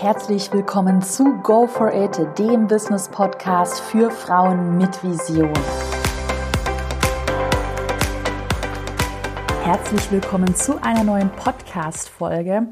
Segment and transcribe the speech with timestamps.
[0.00, 5.52] Herzlich willkommen zu Go for It, dem Business Podcast für Frauen mit Vision.
[9.62, 12.68] Herzlich willkommen zu einer neuen Podcast-Folge.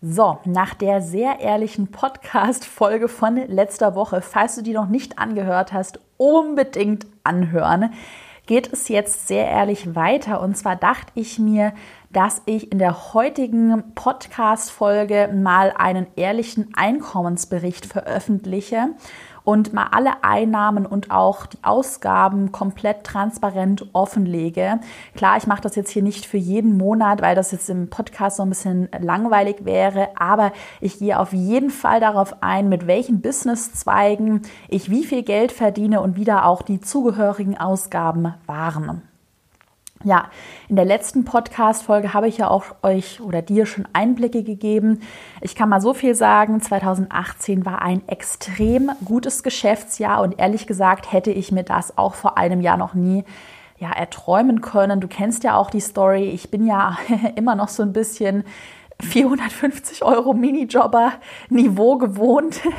[0.00, 5.72] So, nach der sehr ehrlichen Podcast-Folge von letzter Woche, falls du die noch nicht angehört
[5.72, 7.92] hast, unbedingt anhören,
[8.46, 10.40] geht es jetzt sehr ehrlich weiter.
[10.40, 11.72] Und zwar dachte ich mir,
[12.10, 18.88] dass ich in der heutigen Podcast-Folge mal einen ehrlichen Einkommensbericht veröffentliche
[19.48, 24.78] und mal alle Einnahmen und auch die Ausgaben komplett transparent offenlege.
[25.16, 28.36] Klar, ich mache das jetzt hier nicht für jeden Monat, weil das jetzt im Podcast
[28.36, 30.52] so ein bisschen langweilig wäre, aber
[30.82, 36.02] ich gehe auf jeden Fall darauf ein, mit welchen Businesszweigen ich wie viel Geld verdiene
[36.02, 39.02] und wie da auch die zugehörigen Ausgaben waren.
[40.04, 40.30] Ja,
[40.68, 45.00] in der letzten Podcast-Folge habe ich ja auch euch oder dir schon Einblicke gegeben.
[45.40, 51.12] Ich kann mal so viel sagen, 2018 war ein extrem gutes Geschäftsjahr und ehrlich gesagt
[51.12, 53.24] hätte ich mir das auch vor einem Jahr noch nie
[53.78, 55.00] ja, erträumen können.
[55.00, 56.30] Du kennst ja auch die Story.
[56.30, 56.96] Ich bin ja
[57.34, 58.44] immer noch so ein bisschen
[59.00, 62.60] 450 Euro Minijobber-Niveau gewohnt.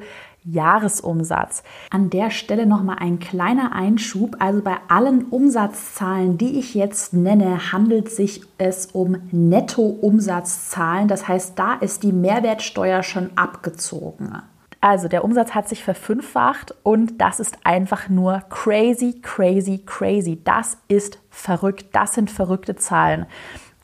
[0.50, 1.64] Jahresumsatz.
[1.90, 4.38] An der Stelle nochmal ein kleiner Einschub.
[4.40, 11.08] Also bei allen Umsatzzahlen, die ich jetzt nenne, handelt sich es um Nettoumsatzzahlen.
[11.08, 14.42] Das heißt, da ist die Mehrwertsteuer schon abgezogen.
[14.80, 20.40] Also der Umsatz hat sich verfünffacht und das ist einfach nur crazy, crazy, crazy.
[20.44, 21.88] Das ist verrückt.
[21.94, 23.26] Das sind verrückte Zahlen.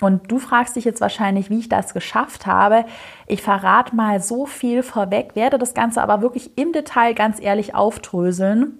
[0.03, 2.83] Und du fragst dich jetzt wahrscheinlich, wie ich das geschafft habe.
[3.25, 7.73] Ich verrate mal so viel vorweg, werde das Ganze aber wirklich im Detail ganz ehrlich
[7.73, 8.79] aufdröseln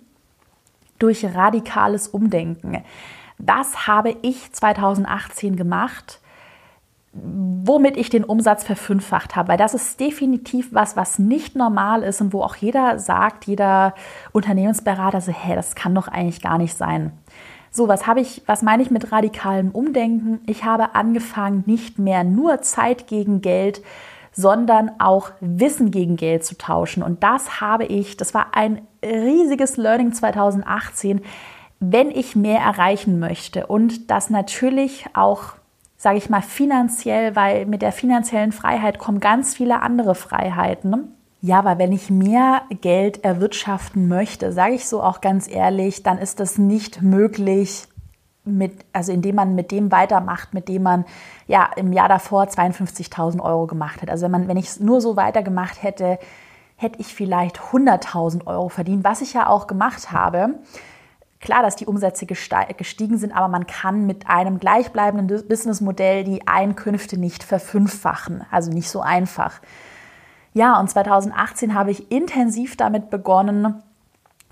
[0.99, 2.83] durch radikales Umdenken.
[3.37, 6.19] Was habe ich 2018 gemacht,
[7.13, 9.47] womit ich den Umsatz verfünffacht habe?
[9.47, 13.95] Weil das ist definitiv was, was nicht normal ist und wo auch jeder sagt, jeder
[14.33, 17.13] Unternehmensberater so, hä, das kann doch eigentlich gar nicht sein.
[17.75, 20.41] So, was habe ich, was meine ich mit radikalem Umdenken?
[20.45, 23.81] Ich habe angefangen, nicht mehr nur Zeit gegen Geld,
[24.31, 27.01] sondern auch Wissen gegen Geld zu tauschen.
[27.01, 31.21] Und das habe ich, das war ein riesiges Learning 2018,
[31.79, 35.53] wenn ich mehr erreichen möchte und das natürlich auch
[36.03, 41.15] sage ich mal, finanziell, weil mit der finanziellen Freiheit kommen ganz viele andere Freiheiten.
[41.45, 46.17] Ja, weil wenn ich mehr Geld erwirtschaften möchte, sage ich so auch ganz ehrlich, dann
[46.17, 47.85] ist das nicht möglich,
[48.45, 51.03] mit, also indem man mit dem weitermacht, mit dem man
[51.47, 54.09] ja im Jahr davor 52.000 Euro gemacht hat.
[54.09, 56.17] Also wenn man, wenn ich es nur so weitergemacht hätte,
[56.77, 60.59] hätte ich vielleicht 100.000 Euro verdient, was ich ja auch gemacht habe.
[61.41, 67.19] Klar, dass die Umsätze gestiegen sind, aber man kann mit einem gleichbleibenden Businessmodell die Einkünfte
[67.19, 68.45] nicht verfünffachen.
[68.49, 69.59] Also nicht so einfach.
[70.53, 73.81] Ja, und 2018 habe ich intensiv damit begonnen,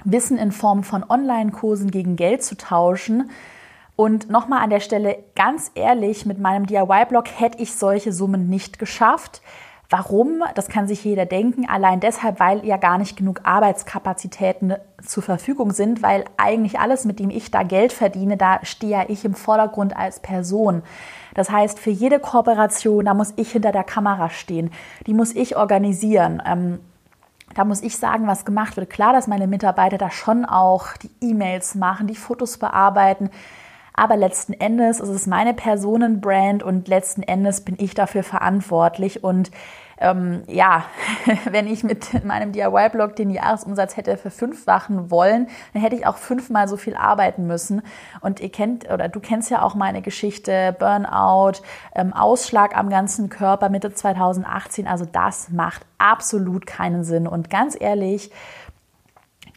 [0.04, 3.30] Wissen in Form von Online-Kursen gegen Geld zu tauschen.
[3.96, 8.80] Und nochmal an der Stelle ganz ehrlich, mit meinem DIY-Blog hätte ich solche Summen nicht
[8.80, 9.44] geschafft.
[9.92, 10.42] Warum?
[10.56, 11.68] Das kann sich jeder denken.
[11.68, 14.76] Allein deshalb, weil ja gar nicht genug Arbeitskapazitäten
[15.06, 19.06] zur Verfügung sind, weil eigentlich alles, mit dem ich da Geld verdiene, da stehe ja
[19.10, 20.82] ich im Vordergrund als Person.
[21.34, 24.72] Das heißt, für jede Kooperation, da muss ich hinter der Kamera stehen.
[25.08, 26.42] Die muss ich organisieren.
[26.46, 26.80] Ähm,
[27.54, 28.90] da muss ich sagen, was gemacht wird.
[28.90, 33.30] Klar, dass meine Mitarbeiter da schon auch die E-Mails machen, die Fotos bearbeiten.
[33.94, 39.24] Aber letzten Endes ist es meine Personenbrand und letzten Endes bin ich dafür verantwortlich.
[39.24, 39.52] Und
[40.02, 40.86] ähm, ja,
[41.52, 46.68] wenn ich mit meinem DIY-Blog den Jahresumsatz hätte verfünffachen wollen, dann hätte ich auch fünfmal
[46.68, 47.84] so viel arbeiten müssen.
[48.20, 51.62] Und ihr kennt oder du kennst ja auch meine Geschichte, Burnout,
[51.96, 54.88] ähm, Ausschlag am ganzen Körper Mitte 2018.
[54.88, 57.28] Also das macht absolut keinen Sinn.
[57.28, 58.32] Und ganz ehrlich,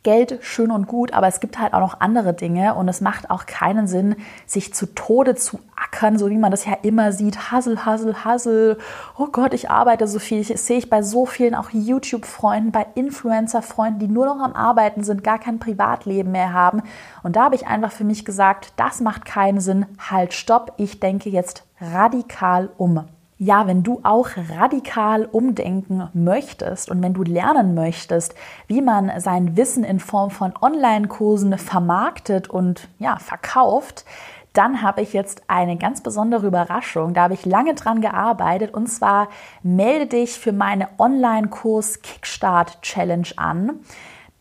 [0.05, 3.31] Geld schön und gut, aber es gibt halt auch noch andere Dinge und es macht
[3.31, 4.17] auch keinen Sinn,
[4.47, 7.51] sich zu Tode zu ackern, so wie man das ja immer sieht.
[7.51, 8.79] Hassel, Hassel, Hassel.
[9.17, 10.45] Oh Gott, ich arbeite so viel.
[10.45, 15.03] Das sehe ich bei so vielen auch YouTube-Freunden, bei Influencer-Freunden, die nur noch am Arbeiten
[15.03, 16.83] sind, gar kein Privatleben mehr haben.
[17.23, 19.87] Und da habe ich einfach für mich gesagt, das macht keinen Sinn.
[19.99, 20.75] Halt, stopp.
[20.77, 23.05] Ich denke jetzt radikal um.
[23.37, 28.35] Ja, wenn du auch radikal umdenken möchtest und wenn du lernen möchtest,
[28.69, 34.05] wie man sein Wissen in Form von Online-Kursen vermarktet und ja, verkauft,
[34.53, 37.13] dann habe ich jetzt eine ganz besondere Überraschung.
[37.13, 39.29] Da habe ich lange dran gearbeitet und zwar
[39.65, 43.81] melde dich für meine Online-Kurs Kickstart Challenge an.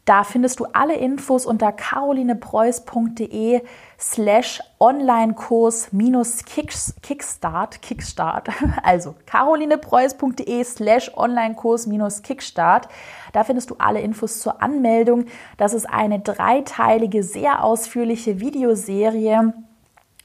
[0.05, 3.61] Da findest du alle Infos unter carolinepreuß.de
[4.03, 8.49] slash Online-Kurs minus Kickstart, Kickstart,
[8.83, 12.89] also carolinepreuß.de slash Online-Kurs minus Kickstart.
[13.31, 15.25] Da findest du alle Infos zur Anmeldung.
[15.55, 19.53] Das ist eine dreiteilige, sehr ausführliche Videoserie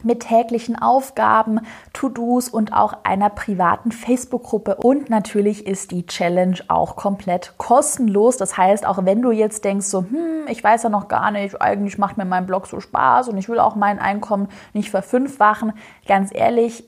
[0.02, 1.60] mit täglichen Aufgaben,
[1.92, 4.76] To-Dos und auch einer privaten Facebook-Gruppe.
[4.76, 8.36] Und natürlich ist die Challenge auch komplett kostenlos.
[8.36, 11.60] Das heißt, auch wenn du jetzt denkst, so, hm, ich weiß ja noch gar nicht,
[11.60, 15.72] eigentlich macht mir mein Blog so Spaß und ich will auch mein Einkommen nicht verfünffachen,
[16.06, 16.84] ganz ehrlich,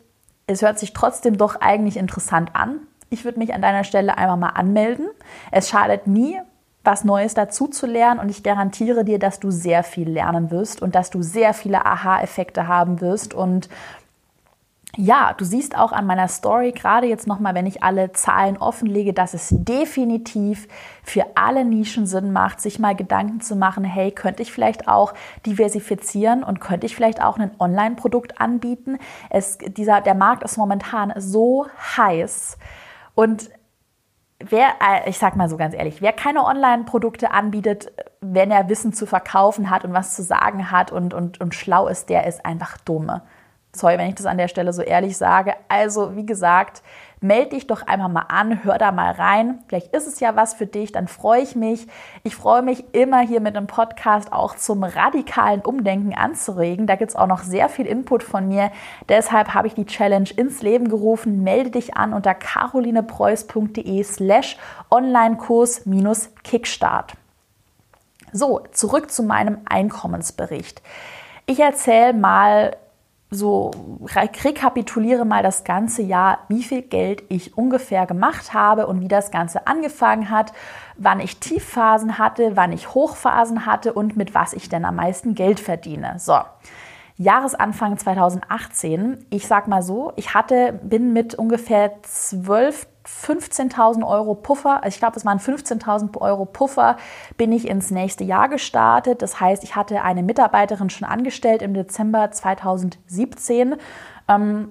[0.46, 2.80] es hört sich trotzdem doch eigentlich interessant an.
[3.08, 5.08] Ich würde mich an deiner Stelle einmal mal anmelden.
[5.50, 6.40] Es schadet nie,
[6.82, 10.80] was Neues dazu zu lernen und ich garantiere dir, dass du sehr viel lernen wirst
[10.80, 13.68] und dass du sehr viele Aha-Effekte haben wirst und
[14.96, 19.12] ja, du siehst auch an meiner Story, gerade jetzt nochmal, wenn ich alle Zahlen offenlege,
[19.12, 20.66] dass es definitiv
[21.04, 25.14] für alle Nischen Sinn macht, sich mal Gedanken zu machen, hey, könnte ich vielleicht auch
[25.46, 28.98] diversifizieren und könnte ich vielleicht auch ein Online-Produkt anbieten?
[29.30, 31.66] Es, dieser, der Markt ist momentan so
[31.96, 32.58] heiß
[33.14, 33.48] und
[34.40, 38.92] wer, äh, ich sag mal so ganz ehrlich, wer keine Online-Produkte anbietet, wenn er Wissen
[38.92, 42.44] zu verkaufen hat und was zu sagen hat und, und, und schlau ist, der ist
[42.44, 43.22] einfach dumme.
[43.72, 45.54] Sorry, wenn ich das an der Stelle so ehrlich sage.
[45.68, 46.82] Also, wie gesagt,
[47.20, 49.58] melde dich doch einfach mal an, hör da mal rein.
[49.68, 51.86] Vielleicht ist es ja was für dich, dann freue ich mich.
[52.22, 56.86] Ich freue mich immer hier mit einem Podcast auch zum radikalen Umdenken anzuregen.
[56.86, 58.70] Da gibt es auch noch sehr viel Input von mir.
[59.08, 61.42] Deshalb habe ich die Challenge ins Leben gerufen.
[61.42, 64.56] Melde dich an unter carolinepreuß.de slash
[64.90, 65.84] Onlinekurs
[66.42, 67.14] Kickstart.
[68.32, 70.82] So, zurück zu meinem Einkommensbericht.
[71.46, 72.76] Ich erzähle mal
[73.30, 73.70] so
[74.04, 79.30] rekapituliere mal das ganze Jahr, wie viel Geld ich ungefähr gemacht habe und wie das
[79.30, 80.52] Ganze angefangen hat,
[80.96, 85.34] wann ich Tiefphasen hatte, wann ich Hochphasen hatte und mit was ich denn am meisten
[85.34, 86.16] Geld verdiene.
[86.18, 86.38] So.
[87.20, 94.82] Jahresanfang 2018, ich sag mal so, ich hatte, bin mit ungefähr 12 15.000 Euro Puffer,
[94.84, 96.96] also ich glaube, es waren 15.000 Euro Puffer,
[97.36, 99.22] bin ich ins nächste Jahr gestartet.
[99.22, 103.76] Das heißt, ich hatte eine Mitarbeiterin schon angestellt im Dezember 2017.
[104.28, 104.68] Ähm,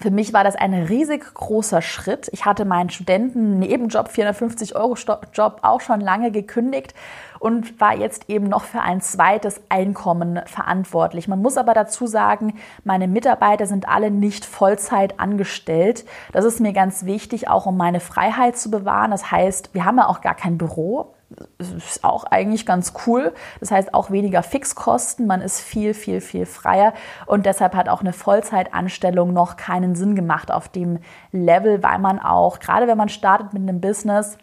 [0.00, 2.28] für mich war das ein riesig großer Schritt.
[2.32, 4.96] Ich hatte meinen Studenten-Nebenjob, 450 Euro
[5.34, 6.94] Job, auch schon lange gekündigt
[7.38, 11.28] und war jetzt eben noch für ein zweites Einkommen verantwortlich.
[11.28, 16.06] Man muss aber dazu sagen, meine Mitarbeiter sind alle nicht Vollzeit angestellt.
[16.32, 19.10] Das ist mir ganz wichtig, auch um meine Freiheit zu bewahren.
[19.10, 21.14] Das heißt, wir haben ja auch gar kein Büro.
[21.58, 23.32] Ist auch eigentlich ganz cool.
[23.60, 25.26] Das heißt auch weniger Fixkosten.
[25.26, 26.92] Man ist viel, viel, viel freier.
[27.26, 30.98] Und deshalb hat auch eine Vollzeitanstellung noch keinen Sinn gemacht auf dem
[31.30, 34.38] Level, weil man auch, gerade wenn man startet mit einem Business,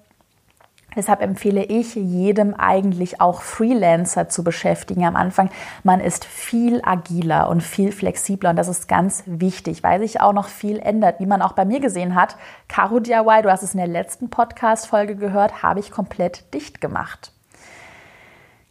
[0.95, 5.49] Deshalb empfehle ich jedem eigentlich auch Freelancer zu beschäftigen am Anfang.
[5.83, 10.33] Man ist viel agiler und viel flexibler und das ist ganz wichtig, weil sich auch
[10.33, 11.19] noch viel ändert.
[11.19, 12.35] Wie man auch bei mir gesehen hat,
[12.67, 17.31] Caro DIY, du hast es in der letzten Podcast-Folge gehört, habe ich komplett dicht gemacht.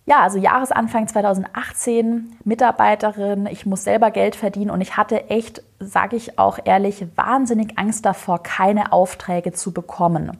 [0.08, 6.14] Ja, also Jahresanfang 2018, Mitarbeiterin, ich muss selber Geld verdienen und ich hatte echt, sage
[6.14, 10.38] ich auch ehrlich, wahnsinnig Angst davor, keine Aufträge zu bekommen.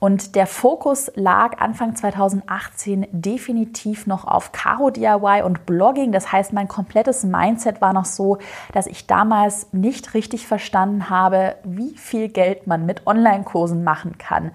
[0.00, 6.12] Und der Fokus lag Anfang 2018 definitiv noch auf Caro DIY und Blogging.
[6.12, 8.38] Das heißt, mein komplettes Mindset war noch so,
[8.72, 14.52] dass ich damals nicht richtig verstanden habe, wie viel Geld man mit Online-Kursen machen kann.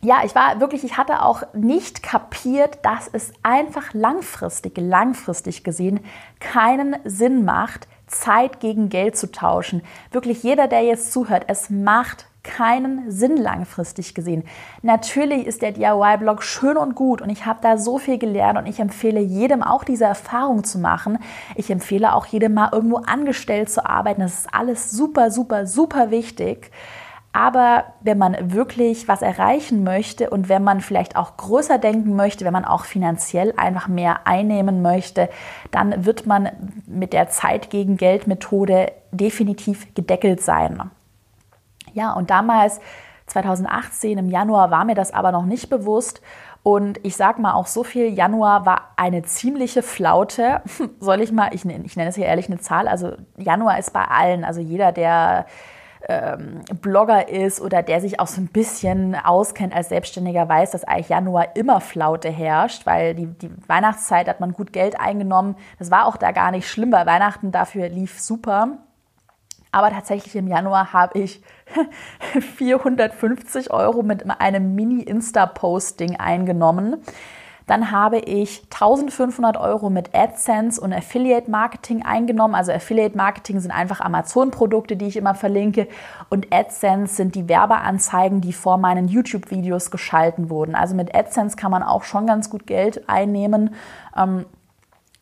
[0.00, 6.00] Ja, ich war wirklich, ich hatte auch nicht kapiert, dass es einfach langfristig, langfristig gesehen
[6.38, 9.82] keinen Sinn macht, Zeit gegen Geld zu tauschen.
[10.12, 14.42] Wirklich jeder, der jetzt zuhört, es macht keinen Sinn langfristig gesehen.
[14.80, 18.66] Natürlich ist der DIY-Blog schön und gut und ich habe da so viel gelernt und
[18.66, 21.18] ich empfehle jedem auch diese Erfahrung zu machen.
[21.56, 24.22] Ich empfehle auch jedem mal irgendwo angestellt zu arbeiten.
[24.22, 26.70] Das ist alles super, super, super wichtig.
[27.32, 32.46] Aber wenn man wirklich was erreichen möchte und wenn man vielleicht auch größer denken möchte,
[32.46, 35.28] wenn man auch finanziell einfach mehr einnehmen möchte,
[35.70, 36.48] dann wird man
[36.86, 40.90] mit der Zeit gegen Geld Methode definitiv gedeckelt sein.
[41.98, 42.80] Ja, und damals
[43.26, 46.22] 2018 im Januar war mir das aber noch nicht bewusst.
[46.62, 50.62] Und ich sag mal auch so viel, Januar war eine ziemliche Flaute.
[51.00, 54.04] Soll ich mal, ich, ich nenne es hier ehrlich eine Zahl, also Januar ist bei
[54.04, 55.46] allen, also jeder, der
[56.08, 60.84] ähm, Blogger ist oder der sich auch so ein bisschen auskennt als Selbstständiger, weiß, dass
[60.84, 65.56] eigentlich Januar immer Flaute herrscht, weil die, die Weihnachtszeit hat man gut Geld eingenommen.
[65.80, 68.78] Das war auch da gar nicht schlimm, weil Weihnachten dafür lief super.
[69.72, 71.42] Aber tatsächlich im Januar habe ich
[72.56, 77.02] 450 Euro mit einem Mini-Insta-Posting eingenommen.
[77.68, 82.54] Dann habe ich 1500 Euro mit AdSense und Affiliate Marketing eingenommen.
[82.54, 85.86] Also Affiliate Marketing sind einfach Amazon-Produkte, die ich immer verlinke.
[86.30, 90.74] Und AdSense sind die Werbeanzeigen, die vor meinen YouTube-Videos geschalten wurden.
[90.74, 93.74] Also mit AdSense kann man auch schon ganz gut Geld einnehmen.
[94.16, 94.46] Ähm,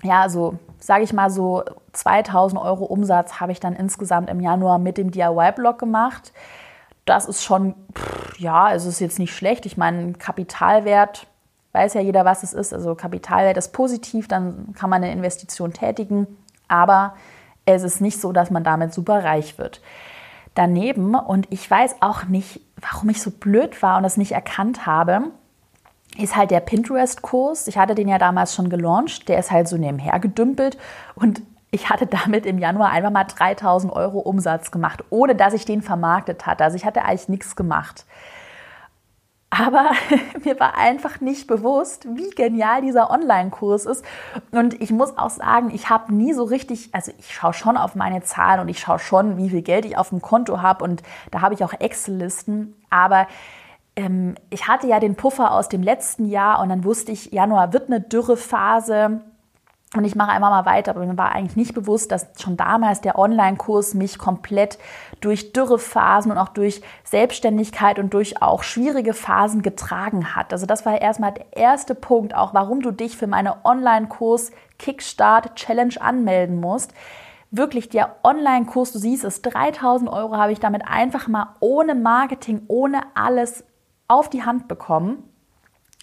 [0.02, 4.78] ja, also sage ich mal so 2000 Euro Umsatz habe ich dann insgesamt im Januar
[4.78, 6.32] mit dem DIY-Blog gemacht.
[7.04, 9.66] Das ist schon, pff, ja, es ist jetzt nicht schlecht.
[9.66, 11.26] Ich meine, Kapitalwert
[11.72, 12.72] weiß ja jeder, was es ist.
[12.72, 16.26] Also Kapitalwert ist positiv, dann kann man eine Investition tätigen,
[16.68, 17.14] aber
[17.66, 19.80] es ist nicht so, dass man damit super reich wird.
[20.54, 24.86] Daneben, und ich weiß auch nicht, warum ich so blöd war und das nicht erkannt
[24.86, 25.24] habe,
[26.18, 27.68] ist halt der Pinterest-Kurs.
[27.68, 29.28] Ich hatte den ja damals schon gelauncht.
[29.28, 30.78] Der ist halt so nebenher gedümpelt
[31.14, 35.64] und ich hatte damit im Januar einfach mal 3000 Euro Umsatz gemacht, ohne dass ich
[35.64, 36.64] den vermarktet hatte.
[36.64, 38.06] Also ich hatte eigentlich nichts gemacht.
[39.50, 39.90] Aber
[40.44, 44.04] mir war einfach nicht bewusst, wie genial dieser Online-Kurs ist.
[44.50, 47.94] Und ich muss auch sagen, ich habe nie so richtig, also ich schaue schon auf
[47.94, 50.82] meine Zahlen und ich schaue schon, wie viel Geld ich auf dem Konto habe.
[50.84, 52.74] Und da habe ich auch Excel-Listen.
[52.90, 53.26] Aber
[53.96, 57.72] ähm, ich hatte ja den Puffer aus dem letzten Jahr und dann wusste ich, Januar
[57.72, 59.22] wird eine Dürrephase.
[59.94, 63.00] Und ich mache einfach mal weiter, aber mir war eigentlich nicht bewusst, dass schon damals
[63.00, 64.78] der Online-Kurs mich komplett
[65.20, 70.52] durch Dürrephasen und auch durch Selbstständigkeit und durch auch schwierige Phasen getragen hat.
[70.52, 75.54] Also das war erstmal der erste Punkt, auch warum du dich für meine Online-Kurs Kickstart
[75.54, 76.92] Challenge anmelden musst.
[77.52, 82.62] Wirklich der Online-Kurs, du siehst es, 3000 Euro habe ich damit einfach mal ohne Marketing,
[82.66, 83.64] ohne alles
[84.08, 85.22] auf die Hand bekommen.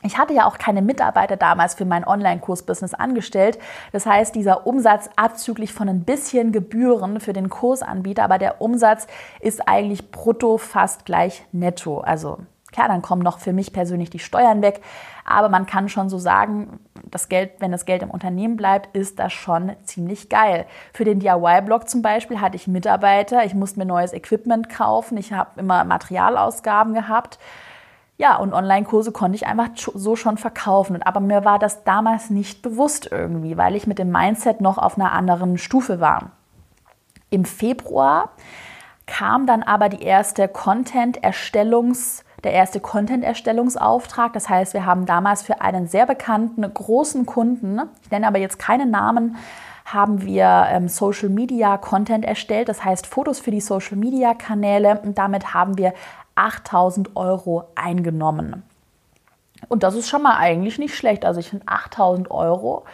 [0.05, 3.57] Ich hatte ja auch keine Mitarbeiter damals für mein Online-Kurs-Business angestellt.
[3.93, 9.07] Das heißt, dieser Umsatz abzüglich von ein bisschen Gebühren für den Kursanbieter, aber der Umsatz
[9.39, 12.01] ist eigentlich brutto fast gleich netto.
[12.01, 12.39] Also
[12.73, 14.81] klar, dann kommen noch für mich persönlich die Steuern weg,
[15.23, 19.19] aber man kann schon so sagen, das Geld, wenn das Geld im Unternehmen bleibt, ist
[19.19, 20.65] das schon ziemlich geil.
[20.91, 25.31] Für den DIY-Blog zum Beispiel hatte ich Mitarbeiter, ich musste mir neues Equipment kaufen, ich
[25.31, 27.39] habe immer Materialausgaben gehabt.
[28.23, 31.03] Ja, und Online-Kurse konnte ich einfach so schon verkaufen.
[31.03, 34.97] Aber mir war das damals nicht bewusst irgendwie, weil ich mit dem Mindset noch auf
[34.97, 36.31] einer anderen Stufe war.
[37.29, 38.29] Im Februar
[39.07, 44.31] kam dann aber die erste Content-Erstellungs- der erste Content-Erstellungsauftrag.
[44.31, 48.57] Das heißt, wir haben damals für einen sehr bekannten großen Kunden, ich nenne aber jetzt
[48.57, 49.35] keine Namen,
[49.85, 55.01] haben wir ähm, Social Media Content erstellt, das heißt Fotos für die Social Media Kanäle
[55.03, 55.93] und damit haben wir
[56.35, 58.63] 8000 Euro eingenommen.
[59.69, 61.25] Und das ist schon mal eigentlich nicht schlecht.
[61.25, 62.85] Also ich finde 8000 Euro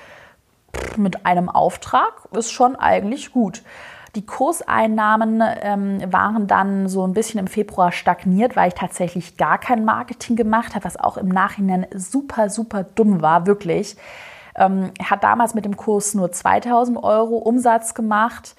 [0.97, 3.63] mit einem Auftrag ist schon eigentlich gut.
[4.15, 9.59] Die Kurseinnahmen ähm, waren dann so ein bisschen im Februar stagniert, weil ich tatsächlich gar
[9.59, 13.97] kein Marketing gemacht habe, was auch im Nachhinein super, super dumm war, wirklich.
[14.55, 18.55] Ähm, hat damals mit dem Kurs nur 2000 Euro Umsatz gemacht.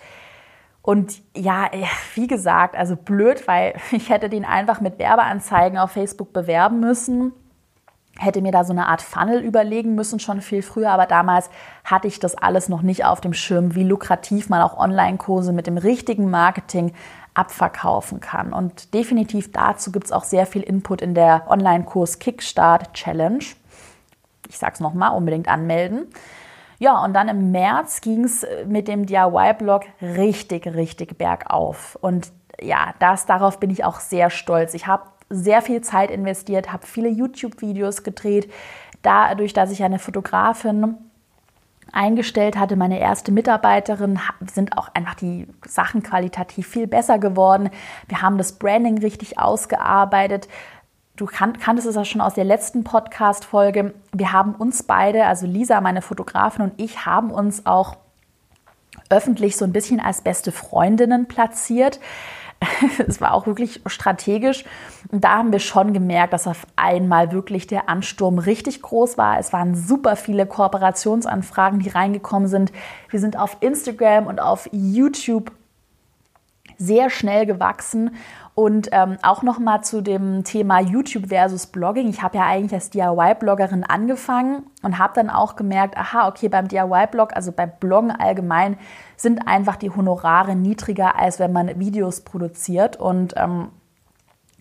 [0.82, 1.84] Und ja, äh,
[2.14, 7.32] wie gesagt, also blöd, weil ich hätte den einfach mit Werbeanzeigen auf Facebook bewerben müssen,
[8.18, 11.48] hätte mir da so eine Art Funnel überlegen müssen, schon viel früher, aber damals
[11.84, 15.66] hatte ich das alles noch nicht auf dem Schirm, wie lukrativ man auch Online-Kurse mit
[15.66, 16.92] dem richtigen Marketing
[17.34, 18.52] abverkaufen kann.
[18.52, 23.44] Und definitiv dazu gibt es auch sehr viel Input in der Online-Kurs Kickstart Challenge.
[24.48, 26.08] Ich sage es nochmal, unbedingt anmelden.
[26.80, 31.96] Ja, und dann im März ging es äh, mit dem DIY-Blog richtig, richtig bergauf.
[32.00, 34.72] Und ja, das, darauf bin ich auch sehr stolz.
[34.72, 38.50] Ich habe sehr viel Zeit investiert, habe viele YouTube-Videos gedreht.
[39.02, 40.96] Dadurch, dass ich eine Fotografin
[41.92, 44.18] eingestellt hatte, meine erste Mitarbeiterin,
[44.50, 47.68] sind auch einfach die Sachen qualitativ viel besser geworden.
[48.08, 50.48] Wir haben das Branding richtig ausgearbeitet
[51.20, 53.92] du kan kanntest es ja schon aus der letzten Podcast-Folge.
[54.12, 57.96] Wir haben uns beide, also Lisa, meine Fotografin und ich, haben uns auch
[59.10, 62.00] öffentlich so ein bisschen als beste Freundinnen platziert.
[63.06, 64.64] es war auch wirklich strategisch.
[65.10, 69.38] Und da haben wir schon gemerkt, dass auf einmal wirklich der Ansturm richtig groß war.
[69.38, 72.72] Es waren super viele Kooperationsanfragen, die reingekommen sind.
[73.10, 75.52] Wir sind auf Instagram und auf YouTube
[76.78, 78.16] sehr schnell gewachsen.
[78.60, 82.10] Und ähm, auch noch mal zu dem Thema YouTube versus Blogging.
[82.10, 86.68] Ich habe ja eigentlich als DIY-Bloggerin angefangen und habe dann auch gemerkt, aha, okay, beim
[86.68, 88.76] DIY-Blog, also beim Bloggen allgemein,
[89.16, 92.98] sind einfach die Honorare niedriger, als wenn man Videos produziert.
[92.98, 93.68] Und ähm,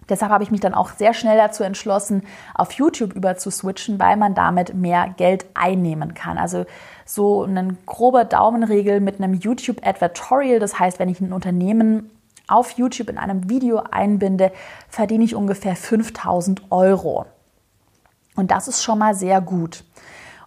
[0.08, 2.24] deshalb habe ich mich dann auch sehr schnell dazu entschlossen,
[2.56, 6.38] auf YouTube über zu switchen, weil man damit mehr Geld einnehmen kann.
[6.38, 6.66] Also
[7.04, 12.10] so eine grobe Daumenregel mit einem YouTube Advertorial, das heißt, wenn ich ein Unternehmen
[12.50, 14.52] auf YouTube in einem Video einbinde,
[14.90, 17.26] verdiene ich ungefähr 5000 Euro.
[18.36, 19.84] Und das ist schon mal sehr gut.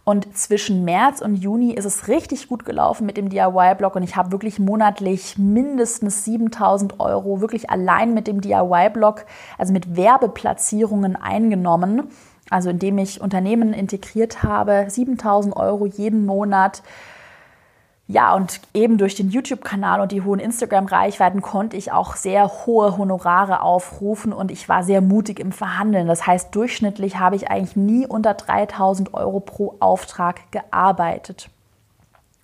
[0.05, 4.17] Und zwischen März und Juni ist es richtig gut gelaufen mit dem DIY-Blog und ich
[4.17, 9.25] habe wirklich monatlich mindestens 7000 Euro wirklich allein mit dem DIY-Blog,
[9.59, 12.11] also mit Werbeplatzierungen eingenommen.
[12.51, 16.83] Also indem ich Unternehmen integriert habe, 7000 Euro jeden Monat
[18.09, 22.99] ja, und eben durch den YouTube-Kanal und die hohen Instagram-Reichweiten konnte ich auch sehr hohe
[22.99, 26.09] Honorare aufrufen und ich war sehr mutig im Verhandeln.
[26.09, 31.49] Das heißt, durchschnittlich habe ich eigentlich nie unter 3000 Euro pro Auftrag gearbeitet.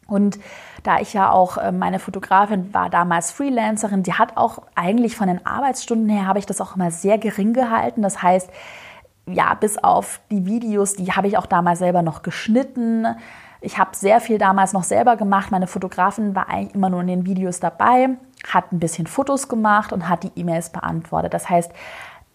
[0.06, 0.38] Und
[0.84, 5.28] da ich ja auch, äh, meine Fotografin war damals Freelancerin, die hat auch eigentlich von
[5.28, 8.00] den Arbeitsstunden her, habe ich das auch immer sehr gering gehalten.
[8.00, 8.48] Das heißt,
[9.26, 13.06] ja, bis auf die Videos, die habe ich auch damals selber noch geschnitten
[13.60, 15.50] ich habe sehr viel damals noch selber gemacht.
[15.50, 18.10] Meine Fotografin war eigentlich immer nur in den Videos dabei,
[18.46, 21.34] hat ein bisschen Fotos gemacht und hat die E-Mails beantwortet.
[21.34, 21.72] Das heißt,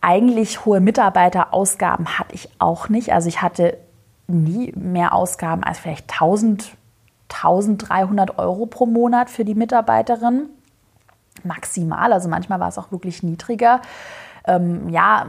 [0.01, 3.13] eigentlich hohe Mitarbeiterausgaben hatte ich auch nicht.
[3.13, 3.77] Also ich hatte
[4.27, 6.75] nie mehr Ausgaben als vielleicht 1000,
[7.29, 10.49] 1300 Euro pro Monat für die Mitarbeiterin.
[11.43, 13.81] Maximal, also manchmal war es auch wirklich niedriger
[14.45, 15.25] ähm, ja,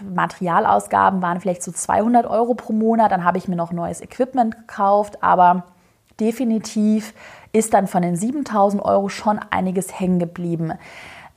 [0.00, 3.12] Materialausgaben waren vielleicht so 200 Euro pro Monat.
[3.12, 5.64] Dann habe ich mir noch neues Equipment gekauft, aber
[6.20, 7.14] definitiv
[7.52, 10.74] ist dann von den 7000 Euro schon einiges hängen geblieben.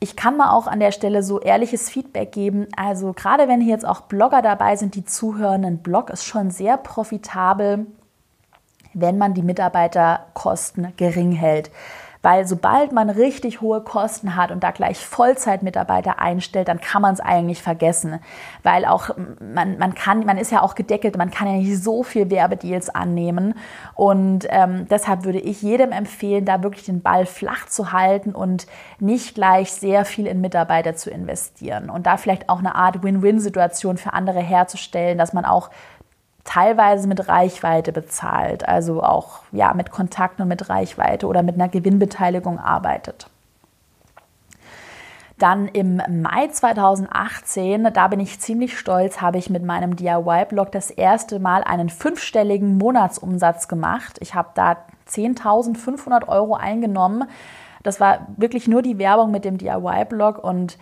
[0.01, 2.67] Ich kann mal auch an der Stelle so ehrliches Feedback geben.
[2.75, 6.51] Also gerade wenn hier jetzt auch Blogger dabei sind, die zuhören, ein Blog ist schon
[6.51, 7.85] sehr profitabel,
[8.93, 11.69] wenn man die Mitarbeiterkosten gering hält.
[12.21, 17.13] Weil sobald man richtig hohe Kosten hat und da gleich Vollzeitmitarbeiter einstellt, dann kann man
[17.13, 18.19] es eigentlich vergessen.
[18.61, 22.03] Weil auch man, man kann, man ist ja auch gedeckelt, man kann ja nicht so
[22.03, 23.53] viel Werbedeals annehmen.
[23.95, 28.67] Und ähm, deshalb würde ich jedem empfehlen, da wirklich den Ball flach zu halten und
[28.99, 31.89] nicht gleich sehr viel in Mitarbeiter zu investieren.
[31.89, 35.69] Und da vielleicht auch eine Art Win-Win-Situation für andere herzustellen, dass man auch
[36.49, 41.69] teilweise mit Reichweite bezahlt, also auch ja, mit Kontakten und mit Reichweite oder mit einer
[41.69, 43.29] Gewinnbeteiligung arbeitet.
[45.37, 50.89] Dann im Mai 2018, da bin ich ziemlich stolz, habe ich mit meinem DIY-Blog das
[50.89, 54.17] erste Mal einen fünfstelligen Monatsumsatz gemacht.
[54.19, 57.29] Ich habe da 10.500 Euro eingenommen.
[57.83, 60.79] Das war wirklich nur die Werbung mit dem DIY-Blog und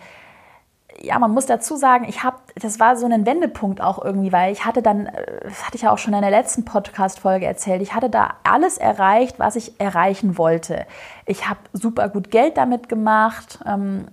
[1.00, 4.52] ja, man muss dazu sagen, ich habe, das war so ein Wendepunkt auch irgendwie, weil
[4.52, 7.82] ich hatte dann, äh, das hatte ich ja auch schon in der letzten Podcast-Folge erzählt,
[7.82, 10.86] ich hatte da alles erreicht, was ich erreichen wollte.
[11.26, 13.60] Ich habe super gut Geld damit gemacht.
[13.66, 14.06] Ähm,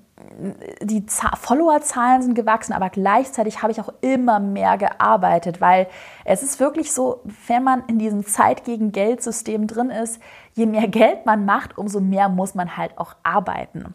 [0.82, 5.88] die Followerzahlen sind gewachsen, aber gleichzeitig habe ich auch immer mehr gearbeitet, weil
[6.24, 10.22] es ist wirklich so, wenn man in diesem Zeit gegen Geld System drin ist,
[10.54, 13.94] je mehr Geld man macht, umso mehr muss man halt auch arbeiten.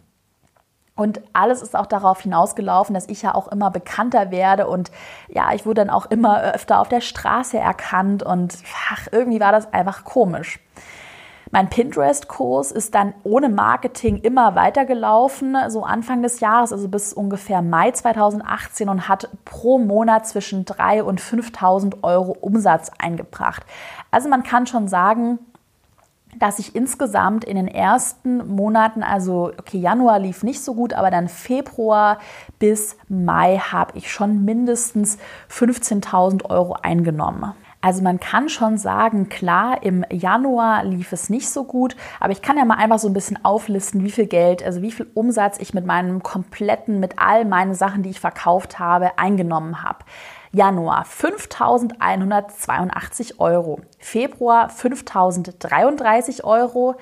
[1.00, 4.90] Und alles ist auch darauf hinausgelaufen, dass ich ja auch immer bekannter werde und
[5.28, 8.58] ja, ich wurde dann auch immer öfter auf der Straße erkannt und
[8.92, 10.60] ach, irgendwie war das einfach komisch.
[11.52, 17.60] Mein Pinterest-Kurs ist dann ohne Marketing immer weitergelaufen, so Anfang des Jahres, also bis ungefähr
[17.62, 23.64] Mai 2018 und hat pro Monat zwischen 3.000 und 5.000 Euro Umsatz eingebracht.
[24.12, 25.40] Also man kann schon sagen,
[26.38, 31.10] dass ich insgesamt in den ersten Monaten, also okay, Januar lief nicht so gut, aber
[31.10, 32.18] dann Februar
[32.58, 35.18] bis Mai habe ich schon mindestens
[35.50, 37.52] 15.000 Euro eingenommen.
[37.82, 42.42] Also man kann schon sagen, klar, im Januar lief es nicht so gut, aber ich
[42.42, 45.58] kann ja mal einfach so ein bisschen auflisten, wie viel Geld, also wie viel Umsatz
[45.58, 50.04] ich mit meinem kompletten, mit all meinen Sachen, die ich verkauft habe, eingenommen habe.
[50.52, 56.96] Januar 5.182 Euro, Februar 5.033 Euro,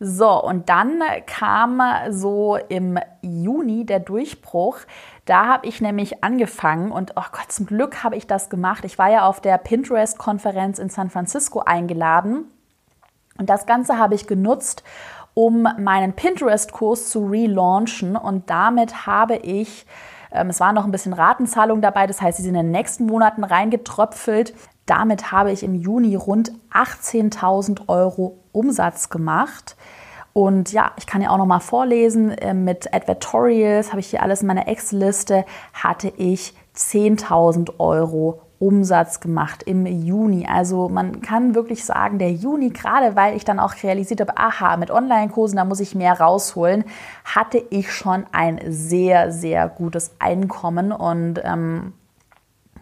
[0.00, 4.78] So, und dann kam so im Juni der Durchbruch.
[5.28, 8.86] Da habe ich nämlich angefangen und oh Gott, zum Glück habe ich das gemacht.
[8.86, 12.46] Ich war ja auf der Pinterest-Konferenz in San Francisco eingeladen.
[13.36, 14.84] Und das Ganze habe ich genutzt,
[15.34, 18.16] um meinen Pinterest-Kurs zu relaunchen.
[18.16, 19.84] Und damit habe ich,
[20.32, 23.04] ähm, es war noch ein bisschen Ratenzahlung dabei, das heißt, sie sind in den nächsten
[23.04, 24.54] Monaten reingetröpfelt.
[24.86, 29.76] Damit habe ich im Juni rund 18.000 Euro Umsatz gemacht.
[30.38, 34.22] Und ja, ich kann ja auch noch mal vorlesen, äh, mit Advertorials habe ich hier
[34.22, 40.46] alles in meiner Excel-Liste, hatte ich 10.000 Euro Umsatz gemacht im Juni.
[40.48, 44.76] Also man kann wirklich sagen, der Juni, gerade weil ich dann auch realisiert habe, aha,
[44.76, 46.84] mit Online-Kursen, da muss ich mehr rausholen,
[47.24, 51.94] hatte ich schon ein sehr, sehr gutes Einkommen und ähm,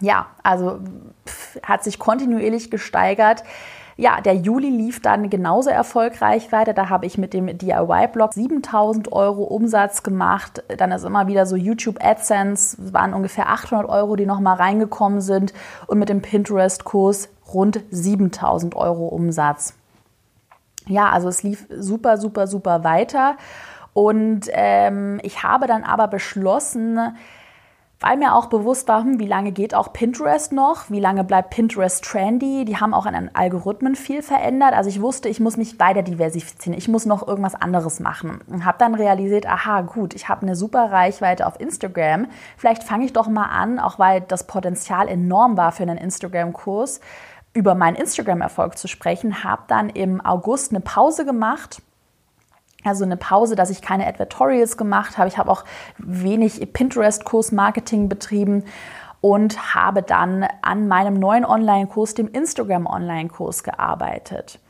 [0.01, 0.81] ja, also
[1.27, 3.45] pff, hat sich kontinuierlich gesteigert.
[3.99, 6.75] Ja, der Juli lief dann genauso erfolgreich weiter.
[6.75, 10.63] Da habe ich mit dem DIY-Blog 7000 Euro Umsatz gemacht.
[10.77, 15.55] Dann ist immer wieder so YouTube AdSense, waren ungefähr 800 Euro, die nochmal reingekommen sind.
[15.87, 19.73] Und mit dem Pinterest-Kurs rund 7000 Euro Umsatz.
[20.87, 23.37] Ja, also es lief super, super, super weiter.
[23.95, 27.17] Und ähm, ich habe dann aber beschlossen,
[27.99, 30.91] weil mir auch bewusst war, hm, wie lange geht auch Pinterest noch?
[30.91, 32.67] Wie lange bleibt Pinterest trendy?
[32.67, 34.75] Die haben auch an den Algorithmen viel verändert.
[34.75, 36.77] Also ich wusste, ich muss mich weiter diversifizieren.
[36.77, 38.41] Ich muss noch irgendwas anderes machen.
[38.49, 42.27] Und habe dann realisiert, aha, gut, ich habe eine super Reichweite auf Instagram.
[42.59, 47.01] Vielleicht fange ich doch mal an, auch weil das Potenzial enorm war für einen Instagram-Kurs,
[47.55, 49.43] über meinen Instagram-Erfolg zu sprechen.
[49.43, 51.81] Habe dann im August eine Pause gemacht
[52.85, 55.29] also eine Pause, dass ich keine Advertorials gemacht habe.
[55.29, 55.65] Ich habe auch
[55.99, 58.65] wenig Pinterest-Kurs-Marketing betrieben
[59.21, 64.61] und habe dann an meinem neuen Online-Kurs, dem Instagram-Online-Kurs, gearbeitet.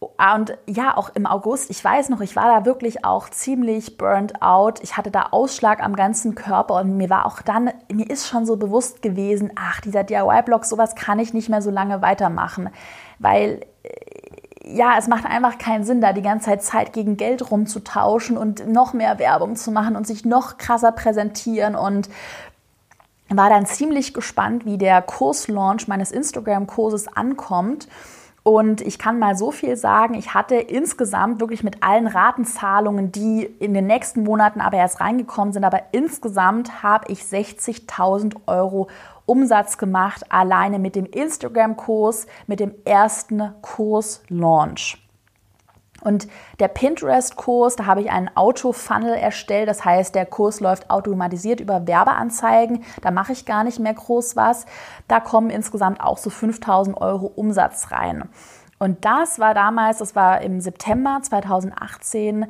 [0.00, 4.40] Und ja, auch im August, ich weiß noch, ich war da wirklich auch ziemlich burnt
[4.40, 4.82] out.
[4.82, 8.46] Ich hatte da Ausschlag am ganzen Körper und mir war auch dann, mir ist schon
[8.46, 12.70] so bewusst gewesen, ach, dieser DIY-Blog, sowas kann ich nicht mehr so lange weitermachen,
[13.18, 13.60] weil
[14.64, 18.68] ja, es macht einfach keinen Sinn, da die ganze Zeit Zeit gegen Geld rumzutauschen und
[18.68, 22.10] noch mehr Werbung zu machen und sich noch krasser präsentieren und
[23.28, 27.88] war dann ziemlich gespannt, wie der Kurslaunch meines Instagram-Kurses ankommt.
[28.42, 33.44] Und ich kann mal so viel sagen, ich hatte insgesamt wirklich mit allen Ratenzahlungen, die
[33.44, 38.88] in den nächsten Monaten aber erst reingekommen sind, aber insgesamt habe ich 60.000 Euro
[39.26, 44.98] Umsatz gemacht, alleine mit dem Instagram-Kurs, mit dem ersten Kurs-Launch.
[46.02, 46.28] Und
[46.58, 49.68] der Pinterest-Kurs, da habe ich einen Auto-Funnel erstellt.
[49.68, 52.84] Das heißt, der Kurs läuft automatisiert über Werbeanzeigen.
[53.02, 54.66] Da mache ich gar nicht mehr groß was.
[55.08, 58.28] Da kommen insgesamt auch so 5000 Euro Umsatz rein.
[58.78, 62.46] Und das war damals, das war im September 2018,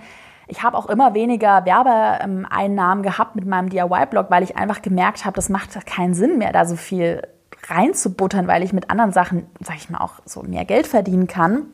[0.50, 5.36] ich habe auch immer weniger Werbeeinnahmen gehabt mit meinem DIY-Blog, weil ich einfach gemerkt habe,
[5.36, 7.22] das macht keinen Sinn mehr, da so viel
[7.68, 11.66] reinzubuttern, weil ich mit anderen Sachen, sag ich mal, auch so mehr Geld verdienen kann.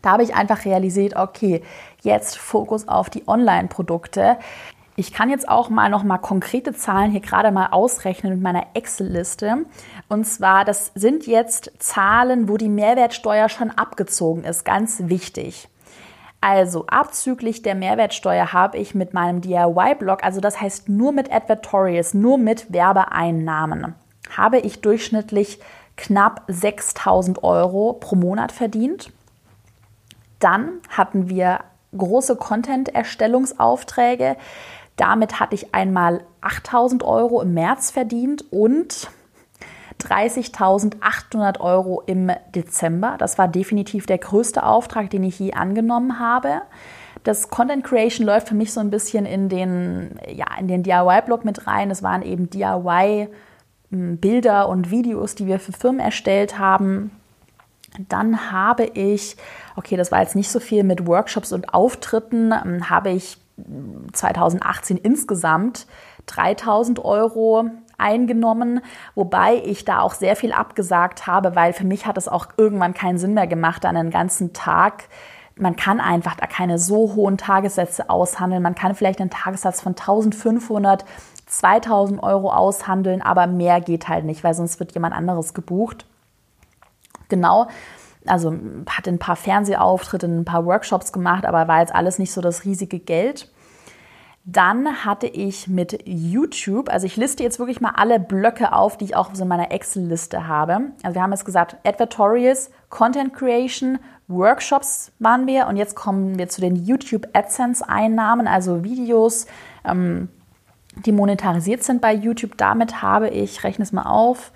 [0.00, 1.62] Da habe ich einfach realisiert, okay,
[2.00, 4.38] jetzt Fokus auf die Online-Produkte.
[4.96, 8.66] Ich kann jetzt auch mal noch mal konkrete Zahlen hier gerade mal ausrechnen mit meiner
[8.74, 9.66] Excel-Liste.
[10.08, 14.64] Und zwar, das sind jetzt Zahlen, wo die Mehrwertsteuer schon abgezogen ist.
[14.64, 15.68] Ganz wichtig.
[16.42, 22.14] Also abzüglich der Mehrwertsteuer habe ich mit meinem DIY-Blog, also das heißt nur mit Advertorials,
[22.14, 23.94] nur mit Werbeeinnahmen,
[24.36, 25.60] habe ich durchschnittlich
[25.96, 29.12] knapp 6000 Euro pro Monat verdient.
[30.40, 31.60] Dann hatten wir
[31.96, 34.36] große Content-Erstellungsaufträge.
[34.96, 39.08] Damit hatte ich einmal 8000 Euro im März verdient und
[40.02, 43.16] 30.800 Euro im Dezember.
[43.18, 46.62] Das war definitiv der größte Auftrag, den ich je angenommen habe.
[47.24, 51.44] Das Content Creation läuft für mich so ein bisschen in den, ja, in den DIY-Blog
[51.44, 51.90] mit rein.
[51.90, 53.28] Es waren eben DIY-Bilder
[54.68, 57.12] und Videos, die wir für Firmen erstellt haben.
[58.08, 59.36] Dann habe ich,
[59.76, 63.36] okay, das war jetzt nicht so viel mit Workshops und Auftritten, ähm, habe ich
[64.12, 65.86] 2018 insgesamt
[66.26, 67.66] 3000 Euro
[68.02, 68.80] eingenommen,
[69.14, 72.92] wobei ich da auch sehr viel abgesagt habe, weil für mich hat es auch irgendwann
[72.92, 75.04] keinen Sinn mehr gemacht, dann einen ganzen Tag
[75.56, 78.62] man kann einfach da keine so hohen Tagessätze aushandeln.
[78.62, 81.04] Man kann vielleicht einen Tagessatz von 1500,
[81.46, 86.06] 2000 Euro aushandeln, aber mehr geht halt nicht, weil sonst wird jemand anderes gebucht.
[87.28, 87.68] Genau.
[88.26, 88.54] Also
[88.88, 92.64] hatte ein paar Fernsehauftritte, ein paar Workshops gemacht, aber war jetzt alles nicht so das
[92.64, 93.50] riesige Geld.
[94.44, 99.04] Dann hatte ich mit YouTube, also ich liste jetzt wirklich mal alle Blöcke auf, die
[99.04, 100.80] ich auch so in meiner Excel-Liste habe.
[101.04, 106.48] Also wir haben jetzt gesagt, Advertorials, Content Creation, Workshops waren wir und jetzt kommen wir
[106.48, 109.46] zu den YouTube AdSense-Einnahmen, also Videos,
[109.84, 110.28] ähm,
[111.06, 112.56] die monetarisiert sind bei YouTube.
[112.56, 114.50] Damit habe ich, rechne es mal auf,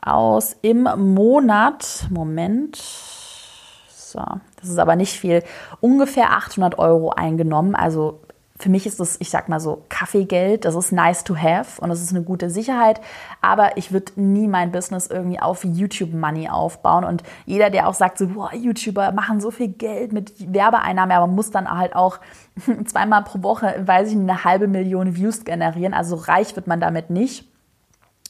[0.00, 4.22] aus im Monat, Moment, so,
[4.60, 5.42] das ist aber nicht viel,
[5.80, 8.20] ungefähr 800 Euro eingenommen, also
[8.56, 11.88] für mich ist das, ich sag mal so, Kaffeegeld, das ist nice to have und
[11.88, 13.00] das ist eine gute Sicherheit,
[13.40, 18.16] aber ich würde nie mein Business irgendwie auf YouTube-Money aufbauen und jeder, der auch sagt
[18.16, 22.20] so, boah, YouTuber machen so viel Geld mit Werbeeinnahmen, aber muss dann halt auch
[22.86, 27.10] zweimal pro Woche, weiß ich, eine halbe Million Views generieren, also reich wird man damit
[27.10, 27.48] nicht.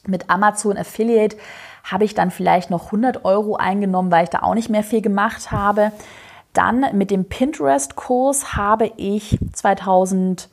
[0.07, 1.37] Mit Amazon Affiliate
[1.83, 5.03] habe ich dann vielleicht noch 100 Euro eingenommen, weil ich da auch nicht mehr viel
[5.03, 5.93] gemacht habe.
[6.55, 10.49] Dann mit dem Pinterest-Kurs habe ich 2018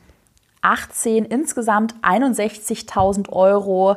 [1.24, 3.96] insgesamt 61.000 Euro,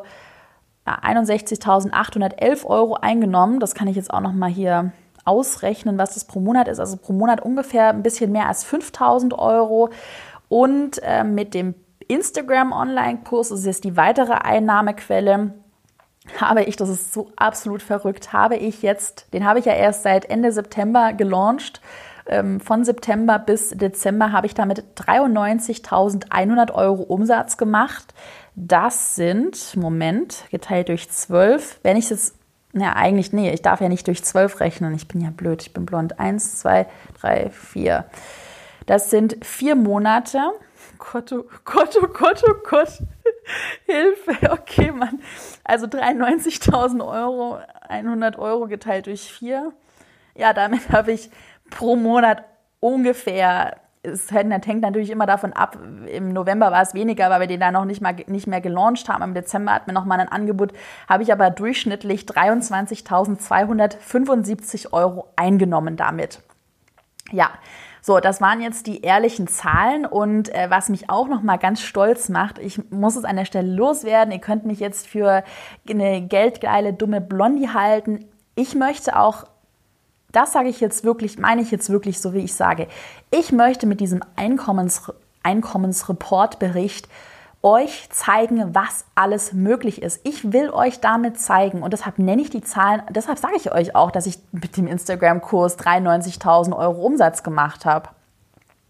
[0.86, 3.60] äh, 61.811 Euro eingenommen.
[3.60, 4.94] Das kann ich jetzt auch noch mal hier
[5.26, 6.80] ausrechnen, was das pro Monat ist.
[6.80, 9.90] Also pro Monat ungefähr ein bisschen mehr als 5.000 Euro.
[10.48, 11.74] Und äh, mit dem
[12.08, 15.56] Instagram Online-Kurs, das ist jetzt die weitere Einnahmequelle,
[16.40, 20.04] habe ich, das ist so absolut verrückt, habe ich jetzt, den habe ich ja erst
[20.04, 21.82] seit Ende September gelauncht.
[22.28, 28.14] Ähm, von September bis Dezember habe ich damit 93.100 Euro Umsatz gemacht.
[28.56, 32.36] Das sind, Moment, geteilt durch 12, wenn ich jetzt,
[32.74, 35.74] na eigentlich, nee, ich darf ja nicht durch 12 rechnen, ich bin ja blöd, ich
[35.74, 36.20] bin blond.
[36.20, 36.88] Eins, zwei,
[37.20, 38.06] drei, vier.
[38.86, 40.40] Das sind vier Monate.
[40.98, 43.00] Gott, oh Gott, oh Gott, oh Gott.
[43.86, 45.22] Hilfe, okay, Mann.
[45.64, 49.74] Also 93.000 Euro, 100 Euro geteilt durch vier.
[50.36, 51.30] Ja, damit habe ich
[51.70, 52.44] pro Monat
[52.80, 57.60] ungefähr, es hängt natürlich immer davon ab, im November war es weniger, weil wir den
[57.60, 59.24] da noch nicht, mal, nicht mehr gelauncht haben.
[59.24, 60.74] Im Dezember hatten wir noch mal ein Angebot,
[61.10, 66.44] habe ich aber durchschnittlich 23.275 Euro eingenommen damit.
[67.32, 67.50] Ja,
[68.06, 71.82] so, das waren jetzt die ehrlichen Zahlen und äh, was mich auch noch mal ganz
[71.82, 74.32] stolz macht, ich muss es an der Stelle loswerden.
[74.32, 75.44] Ihr könnt mich jetzt für
[75.90, 78.26] eine geldgeile dumme Blondie halten.
[78.54, 79.46] Ich möchte auch
[80.32, 82.88] das sage ich jetzt wirklich, meine ich jetzt wirklich so, wie ich sage.
[83.32, 87.08] Ich möchte mit diesem Einkommens, Einkommensreportbericht
[87.66, 90.22] euch zeigen, was alles möglich ist.
[90.24, 93.96] Ich will euch damit zeigen und deshalb nenne ich die Zahlen, deshalb sage ich euch
[93.96, 98.10] auch, dass ich mit dem Instagram-Kurs 93.000 Euro Umsatz gemacht habe.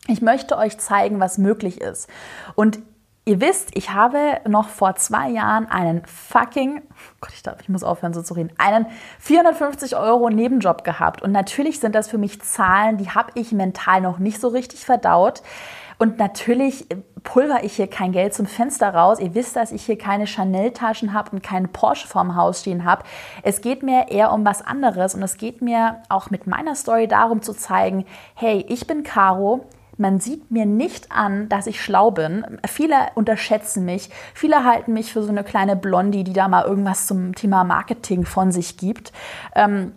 [0.08, 2.10] Ich möchte euch zeigen, was möglich ist.
[2.56, 2.80] Und
[3.28, 6.84] Ihr wisst, ich habe noch vor zwei Jahren einen fucking,
[7.22, 8.86] Gott, ich darf, ich muss aufhören so zu reden, einen
[9.18, 11.24] 450 Euro Nebenjob gehabt.
[11.24, 14.86] Und natürlich sind das für mich Zahlen, die habe ich mental noch nicht so richtig
[14.86, 15.42] verdaut.
[15.98, 16.88] Und natürlich
[17.24, 19.20] pulver ich hier kein Geld zum Fenster raus.
[19.20, 23.04] Ihr wisst, dass ich hier keine Chanel-Taschen habe und keinen Porsche vorm Haus stehen habe.
[23.44, 27.08] Es geht mir eher um was anderes und es geht mir auch mit meiner Story
[27.08, 28.06] darum zu zeigen,
[28.36, 29.66] hey, ich bin Caro,
[29.98, 32.46] man sieht mir nicht an, dass ich schlau bin.
[32.68, 34.10] Viele unterschätzen mich.
[34.34, 38.26] Viele halten mich für so eine kleine Blondie, die da mal irgendwas zum Thema Marketing
[38.26, 39.14] von sich gibt.
[39.56, 39.94] Ähm,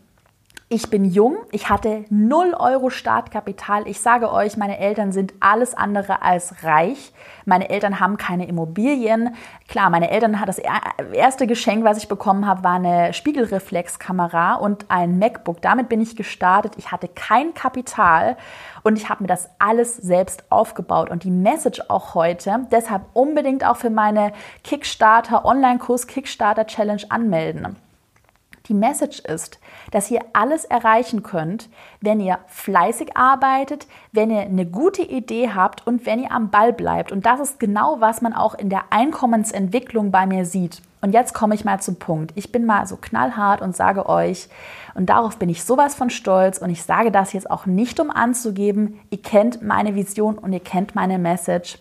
[0.71, 3.89] ich bin jung, ich hatte 0 Euro Startkapital.
[3.89, 7.13] Ich sage euch, meine Eltern sind alles andere als reich.
[7.47, 9.35] Meine Eltern haben keine Immobilien.
[9.67, 10.61] Klar, meine Eltern hat das
[11.15, 15.63] erste Geschenk, was ich bekommen habe, war eine Spiegelreflexkamera und ein MacBook.
[15.63, 16.75] Damit bin ich gestartet.
[16.77, 18.37] Ich hatte kein Kapital
[18.83, 21.09] und ich habe mir das alles selbst aufgebaut.
[21.09, 24.33] Und die Message auch heute, deshalb unbedingt auch für meine
[24.65, 27.77] Kickstarter Online-Kurs Kickstarter Challenge anmelden.
[28.69, 29.59] Die Message ist,
[29.91, 31.69] dass ihr alles erreichen könnt,
[32.01, 36.73] wenn ihr fleißig arbeitet, wenn ihr eine gute Idee habt und wenn ihr am Ball
[36.73, 37.13] bleibt.
[37.13, 40.83] Und das ist genau, was man auch in der Einkommensentwicklung bei mir sieht.
[41.01, 42.33] Und jetzt komme ich mal zum Punkt.
[42.35, 44.49] Ich bin mal so knallhart und sage euch,
[44.95, 48.11] und darauf bin ich sowas von stolz, und ich sage das jetzt auch nicht, um
[48.11, 51.79] anzugeben, ihr kennt meine Vision und ihr kennt meine Message.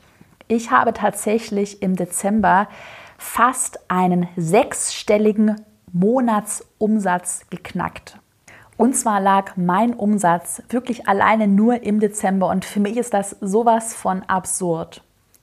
[0.47, 2.67] Ich habe tatsächlich im Dezember
[3.17, 5.55] fast einen sechsstelligen
[5.99, 8.19] Monatsumsatz geknackt.
[8.77, 13.35] Und zwar lag mein Umsatz wirklich alleine nur im Dezember und für mich ist das
[13.41, 15.01] sowas von absurd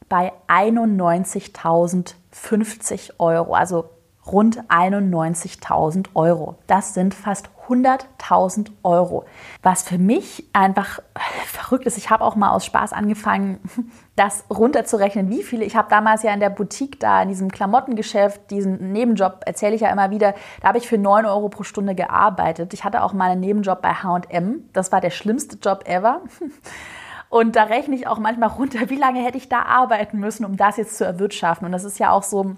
[0.09, 3.87] bei 91.050 Euro, also
[4.27, 6.55] rund 91.000 Euro.
[6.67, 9.25] Das sind fast 100.000 Euro.
[9.63, 11.01] Was für mich einfach
[11.47, 13.61] verrückt ist, ich habe auch mal aus Spaß angefangen,
[14.17, 15.65] das runterzurechnen, wie viele.
[15.65, 19.81] Ich habe damals ja in der Boutique da, in diesem Klamottengeschäft, diesen Nebenjob, erzähle ich
[19.81, 22.75] ja immer wieder, da habe ich für 9 Euro pro Stunde gearbeitet.
[22.75, 24.69] Ich hatte auch mal einen Nebenjob bei HM.
[24.73, 26.21] Das war der schlimmste Job ever.
[27.31, 30.57] Und da rechne ich auch manchmal runter, wie lange hätte ich da arbeiten müssen, um
[30.57, 31.67] das jetzt zu erwirtschaften.
[31.67, 32.55] Und das ist ja auch so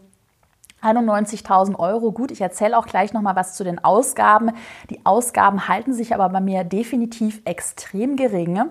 [0.87, 2.13] 91.000 Euro.
[2.13, 4.53] Gut, ich erzähle auch gleich noch mal was zu den Ausgaben.
[4.91, 8.63] Die Ausgaben halten sich aber bei mir definitiv extrem gering.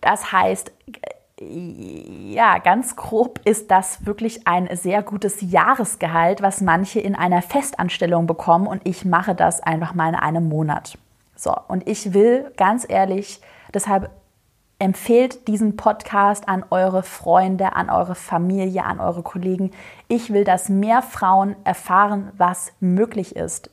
[0.00, 0.72] Das heißt,
[1.40, 8.26] ja, ganz grob ist das wirklich ein sehr gutes Jahresgehalt, was manche in einer Festanstellung
[8.26, 10.98] bekommen und ich mache das einfach mal in einem Monat.
[11.34, 13.40] So, und ich will ganz ehrlich,
[13.72, 14.10] deshalb
[14.80, 19.70] empfehlt diesen Podcast an eure Freunde, an eure Familie, an eure Kollegen.
[20.08, 23.70] Ich will, dass mehr Frauen erfahren, was möglich ist.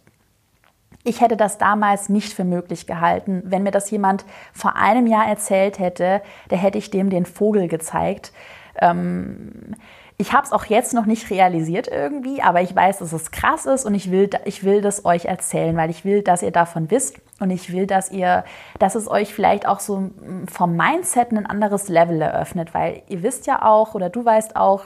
[1.03, 3.41] Ich hätte das damals nicht für möglich gehalten.
[3.45, 7.69] Wenn mir das jemand vor einem Jahr erzählt hätte, da hätte ich dem den Vogel
[7.69, 8.33] gezeigt.
[8.79, 9.75] Ähm,
[10.19, 13.67] ich habe es auch jetzt noch nicht realisiert irgendwie, aber ich weiß, dass es krass
[13.67, 16.89] ist und ich will, ich will das euch erzählen, weil ich will, dass ihr davon
[16.89, 18.43] wisst und ich will, dass ihr,
[18.79, 20.09] dass es euch vielleicht auch so
[20.51, 24.85] vom Mindset ein anderes Level eröffnet, weil ihr wisst ja auch oder du weißt auch,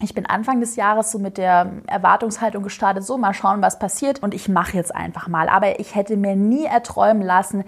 [0.00, 4.22] ich bin Anfang des Jahres so mit der Erwartungshaltung gestartet, so mal schauen, was passiert
[4.24, 5.48] und ich mache jetzt einfach mal.
[5.48, 7.64] Aber ich hätte mir nie erträumen lassen,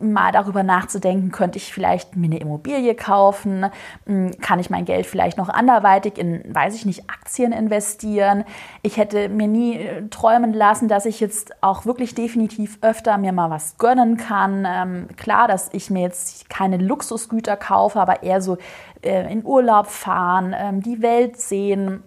[0.00, 3.66] mal darüber nachzudenken, könnte ich vielleicht mir eine Immobilie kaufen,
[4.06, 8.44] hm, kann ich mein Geld vielleicht noch anderweitig in, weiß ich nicht, Aktien investieren.
[8.82, 13.32] Ich hätte mir nie äh, träumen lassen, dass ich jetzt auch wirklich definitiv öfter mir
[13.32, 14.66] mal was gönnen kann.
[14.68, 18.58] Ähm, klar, dass ich mir jetzt keine Luxusgüter kaufe, aber eher so
[19.02, 22.02] äh, in Urlaub fahren, ähm, die Welt sehen,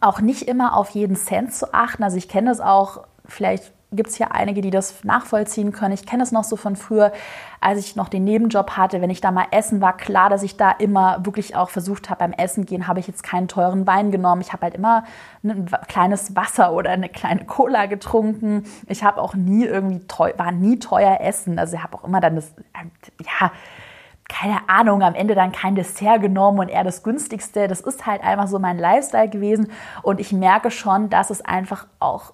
[0.00, 2.02] auch nicht immer auf jeden Cent zu achten.
[2.02, 5.94] Also ich kenne das auch, vielleicht gibt es hier einige, die das nachvollziehen können.
[5.94, 7.12] Ich kenne es noch so von früher,
[7.60, 9.00] als ich noch den Nebenjob hatte.
[9.00, 12.20] Wenn ich da mal essen war, klar, dass ich da immer wirklich auch versucht habe,
[12.20, 14.42] beim Essen gehen, habe ich jetzt keinen teuren Wein genommen.
[14.42, 15.04] Ich habe halt immer
[15.42, 18.64] ein kleines Wasser oder eine kleine Cola getrunken.
[18.86, 21.58] Ich habe auch nie irgendwie teuer, war nie teuer essen.
[21.58, 22.52] Also ich habe auch immer dann das,
[23.40, 23.50] ja,
[24.30, 27.66] keine Ahnung, am Ende dann kein Dessert genommen und eher das günstigste.
[27.66, 29.70] Das ist halt einfach so mein Lifestyle gewesen.
[30.02, 32.32] Und ich merke schon, dass es einfach auch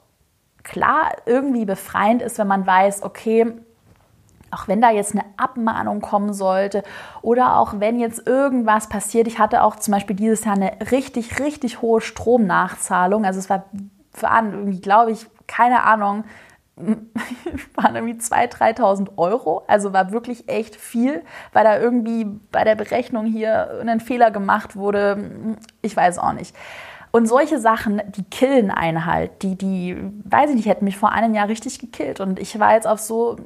[0.63, 3.53] klar irgendwie befreiend ist, wenn man weiß, okay,
[4.51, 6.83] auch wenn da jetzt eine Abmahnung kommen sollte
[7.23, 9.27] oder auch wenn jetzt irgendwas passiert.
[9.27, 13.25] Ich hatte auch zum Beispiel dieses Jahr eine richtig, richtig hohe Stromnachzahlung.
[13.25, 13.65] Also es war,
[14.21, 16.25] waren irgendwie, glaube ich, keine Ahnung,
[16.77, 19.65] waren irgendwie 2.000, 3.000 Euro.
[19.67, 24.77] Also war wirklich echt viel, weil da irgendwie bei der Berechnung hier ein Fehler gemacht
[24.77, 25.57] wurde.
[25.83, 26.55] Ich weiß auch nicht.
[27.13, 29.43] Und solche Sachen, die killen einen halt.
[29.43, 32.21] Die, die, weiß ich nicht, hätten mich vor einem Jahr richtig gekillt.
[32.21, 33.37] Und ich war jetzt auf so,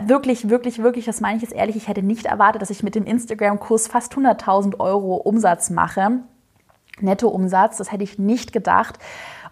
[0.03, 2.95] wirklich, wirklich, wirklich, das meine ich jetzt ehrlich, ich hätte nicht erwartet, dass ich mit
[2.95, 6.23] dem Instagram-Kurs fast 100.000 Euro Umsatz mache.
[6.99, 8.97] Nettoumsatz, das hätte ich nicht gedacht.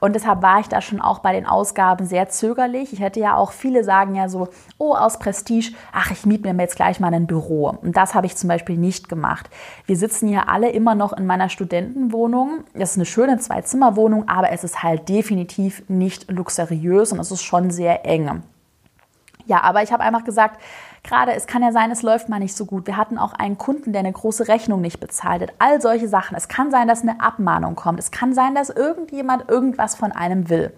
[0.06, 2.94] Und deshalb war ich da schon auch bei den Ausgaben sehr zögerlich.
[2.94, 6.62] Ich hätte ja auch viele sagen ja so, oh, aus Prestige, ach, ich miete mir
[6.62, 7.70] jetzt gleich mal ein Büro.
[7.82, 9.50] Und das habe ich zum Beispiel nicht gemacht.
[9.88, 12.66] Wir sitzen hier alle immer noch in meiner Studentenwohnung.
[12.76, 17.42] Das ist eine schöne Zwei-Zimmer-Wohnung, aber es ist halt definitiv nicht luxuriös und es ist
[17.42, 18.44] schon sehr eng.
[19.48, 20.62] Ja, aber ich habe einfach gesagt,
[21.06, 22.88] Gerade es kann ja sein, es läuft mal nicht so gut.
[22.88, 25.54] Wir hatten auch einen Kunden, der eine große Rechnung nicht bezahlt hat.
[25.60, 26.36] All solche Sachen.
[26.36, 28.00] Es kann sein, dass eine Abmahnung kommt.
[28.00, 30.74] Es kann sein, dass irgendjemand irgendwas von einem will.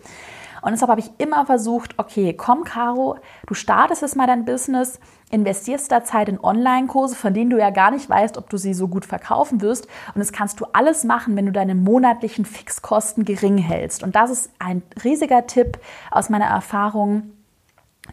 [0.62, 5.00] Und deshalb habe ich immer versucht, okay, komm, Caro, du startest jetzt mal dein Business,
[5.32, 8.74] investierst da Zeit in Online-Kurse, von denen du ja gar nicht weißt, ob du sie
[8.74, 9.86] so gut verkaufen wirst.
[10.14, 14.04] Und das kannst du alles machen, wenn du deine monatlichen Fixkosten gering hältst.
[14.04, 15.80] Und das ist ein riesiger Tipp
[16.12, 17.32] aus meiner Erfahrung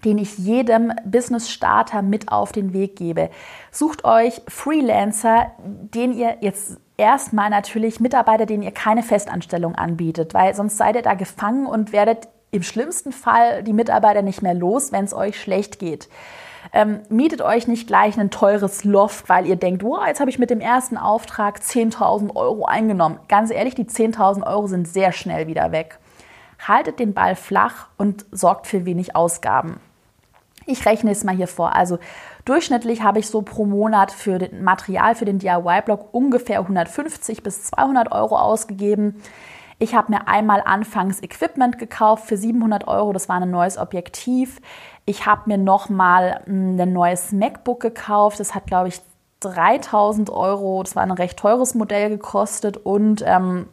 [0.04, 3.30] den ich jedem Business-Starter mit auf den Weg gebe.
[3.70, 10.54] Sucht euch Freelancer, den ihr jetzt erstmal natürlich Mitarbeiter, denen ihr keine Festanstellung anbietet, weil
[10.54, 14.92] sonst seid ihr da gefangen und werdet im schlimmsten Fall die Mitarbeiter nicht mehr los,
[14.92, 16.08] wenn es euch schlecht geht.
[16.72, 20.38] Ähm, mietet euch nicht gleich ein teures Loft, weil ihr denkt, wow, jetzt habe ich
[20.38, 23.18] mit dem ersten Auftrag 10.000 Euro eingenommen.
[23.28, 25.98] Ganz ehrlich, die 10.000 Euro sind sehr schnell wieder weg.
[26.66, 29.80] Haltet den Ball flach und sorgt für wenig Ausgaben.
[30.66, 31.74] Ich rechne es mal hier vor.
[31.74, 31.98] Also
[32.44, 37.64] durchschnittlich habe ich so pro Monat für das Material für den DIY-Blog ungefähr 150 bis
[37.64, 39.20] 200 Euro ausgegeben.
[39.78, 43.12] Ich habe mir einmal anfangs Equipment gekauft für 700 Euro.
[43.12, 44.60] Das war ein neues Objektiv.
[45.04, 48.40] Ich habe mir nochmal hm, ein neues MacBook gekauft.
[48.40, 49.00] Das hat, glaube ich,
[49.40, 50.82] 3000 Euro.
[50.82, 52.78] Das war ein recht teures Modell gekostet.
[52.78, 53.66] Und ähm,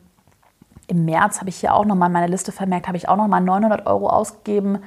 [0.92, 3.88] im März habe ich hier auch nochmal meine Liste vermerkt, habe ich auch nochmal 900
[3.88, 4.80] Euro ausgegeben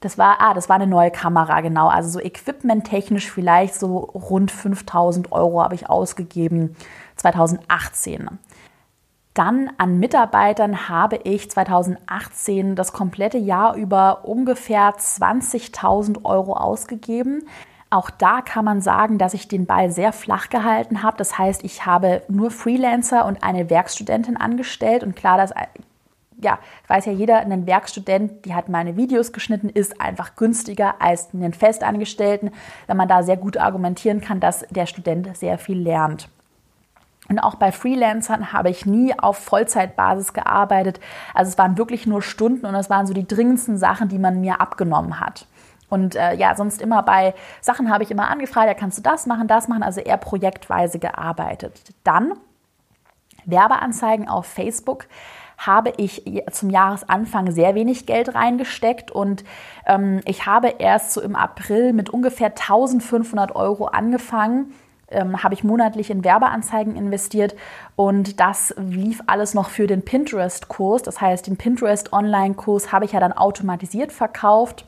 [0.00, 1.88] das war, ah, das war eine neue Kamera, genau.
[1.88, 6.76] Also so equipmenttechnisch vielleicht so rund 5000 Euro habe ich ausgegeben
[7.16, 8.28] 2018.
[9.34, 17.46] Dann an Mitarbeitern habe ich 2018 das komplette Jahr über ungefähr 20.000 Euro ausgegeben.
[17.90, 21.16] Auch da kann man sagen, dass ich den Ball sehr flach gehalten habe.
[21.16, 25.02] Das heißt, ich habe nur Freelancer und eine Werkstudentin angestellt.
[25.02, 25.54] Und klar, das
[26.40, 31.34] ja, weiß ja jeder, ein Werkstudent, die hat meine Videos geschnitten, ist einfach günstiger als
[31.34, 32.52] einen Festangestellten,
[32.86, 36.28] wenn man da sehr gut argumentieren kann, dass der Student sehr viel lernt.
[37.28, 41.00] Und auch bei Freelancern habe ich nie auf Vollzeitbasis gearbeitet.
[41.34, 44.40] Also es waren wirklich nur Stunden und es waren so die dringendsten Sachen, die man
[44.40, 45.46] mir abgenommen hat.
[45.88, 49.26] Und äh, ja, sonst immer bei Sachen habe ich immer angefragt, ja, kannst du das
[49.26, 51.94] machen, das machen, also eher projektweise gearbeitet.
[52.04, 52.34] Dann
[53.46, 55.06] Werbeanzeigen auf Facebook
[55.58, 56.22] habe ich
[56.52, 59.44] zum Jahresanfang sehr wenig Geld reingesteckt und
[59.86, 64.72] ähm, ich habe erst so im April mit ungefähr 1500 Euro angefangen.
[65.10, 67.56] Ähm, habe ich monatlich in Werbeanzeigen investiert
[67.96, 71.02] und das lief alles noch für den Pinterest-Kurs.
[71.02, 74.84] Das heißt, den Pinterest-Online-Kurs habe ich ja dann automatisiert verkauft.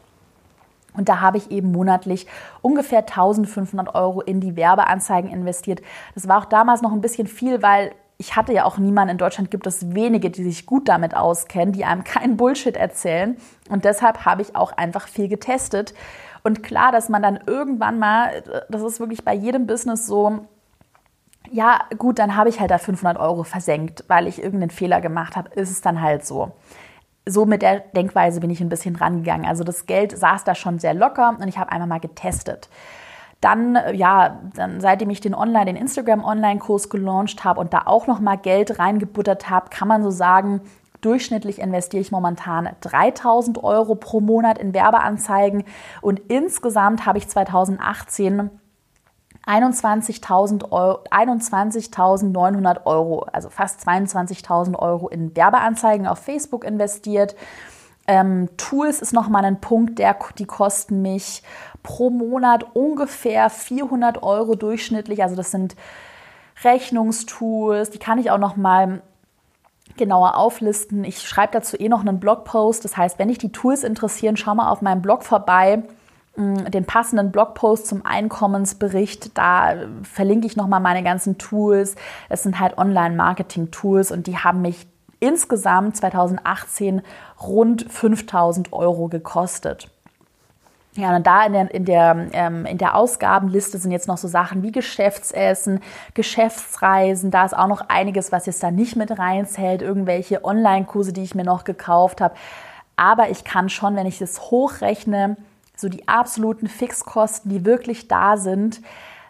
[1.01, 2.27] Und da habe ich eben monatlich
[2.61, 5.81] ungefähr 1500 Euro in die Werbeanzeigen investiert.
[6.15, 9.17] Das war auch damals noch ein bisschen viel, weil ich hatte ja auch niemanden in
[9.17, 13.39] Deutschland, gibt es wenige, die sich gut damit auskennen, die einem keinen Bullshit erzählen.
[13.71, 15.95] Und deshalb habe ich auch einfach viel getestet.
[16.43, 20.41] Und klar, dass man dann irgendwann mal, das ist wirklich bei jedem Business so,
[21.51, 25.35] ja gut, dann habe ich halt da 500 Euro versenkt, weil ich irgendeinen Fehler gemacht
[25.35, 26.53] habe, ist es dann halt so.
[27.31, 29.47] So mit der Denkweise bin ich ein bisschen rangegangen.
[29.47, 32.69] Also das Geld saß da schon sehr locker und ich habe einmal mal getestet.
[33.41, 38.07] Dann, äh, ja, dann, seitdem ich den Online, den Instagram-Online-Kurs gelauncht habe und da auch
[38.07, 40.61] nochmal Geld reingebuttert habe, kann man so sagen,
[41.01, 45.65] Durchschnittlich investiere ich momentan 3000 Euro pro Monat in Werbeanzeigen
[46.03, 48.51] und insgesamt habe ich 2018
[49.51, 51.91] 21.900 Euro, 21
[52.87, 57.35] Euro, also fast 22.000 Euro in Werbeanzeigen auf Facebook investiert.
[58.07, 61.43] Ähm, Tools ist nochmal ein Punkt, der, die kosten mich
[61.83, 65.23] pro Monat ungefähr 400 Euro durchschnittlich.
[65.23, 65.75] Also das sind
[66.63, 69.03] Rechnungstools, die kann ich auch noch mal
[69.97, 71.05] genauer auflisten.
[71.05, 72.85] Ich schreibe dazu eh noch einen Blogpost.
[72.85, 75.83] Das heißt, wenn dich die Tools interessieren, schau mal auf meinem Blog vorbei.
[76.37, 81.97] Mm, den passenden Blogpost zum Einkommensbericht, da verlinke ich nochmal meine ganzen Tools.
[82.29, 84.87] Es sind halt Online-Marketing-Tools und die haben mich
[85.19, 87.03] insgesamt 2018
[87.43, 89.89] rund 5000 Euro gekostet.
[90.95, 94.27] Ja, und da in der, in, der, ähm, in der Ausgabenliste sind jetzt noch so
[94.27, 95.81] Sachen wie Geschäftsessen,
[96.15, 97.31] Geschäftsreisen.
[97.31, 99.83] Da ist auch noch einiges, was jetzt da nicht mit reinzählt.
[99.83, 102.35] Irgendwelche Online-Kurse, die ich mir noch gekauft habe.
[102.97, 105.37] Aber ich kann schon, wenn ich das hochrechne,
[105.81, 108.81] so die absoluten Fixkosten, die wirklich da sind,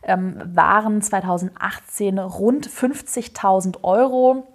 [0.03, 4.47] ähm, waren 2018 rund 50.000 Euro.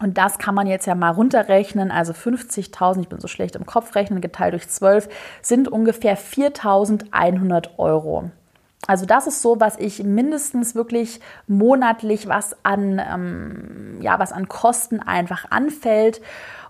[0.00, 1.90] Und das kann man jetzt ja mal runterrechnen.
[1.90, 5.08] Also 50.000, ich bin so schlecht im Kopf rechnen, geteilt durch 12
[5.42, 8.30] sind ungefähr 4.100 Euro.
[8.88, 14.48] Also das ist so, was ich mindestens wirklich monatlich was an, ähm, ja, was an
[14.48, 16.20] Kosten einfach anfällt.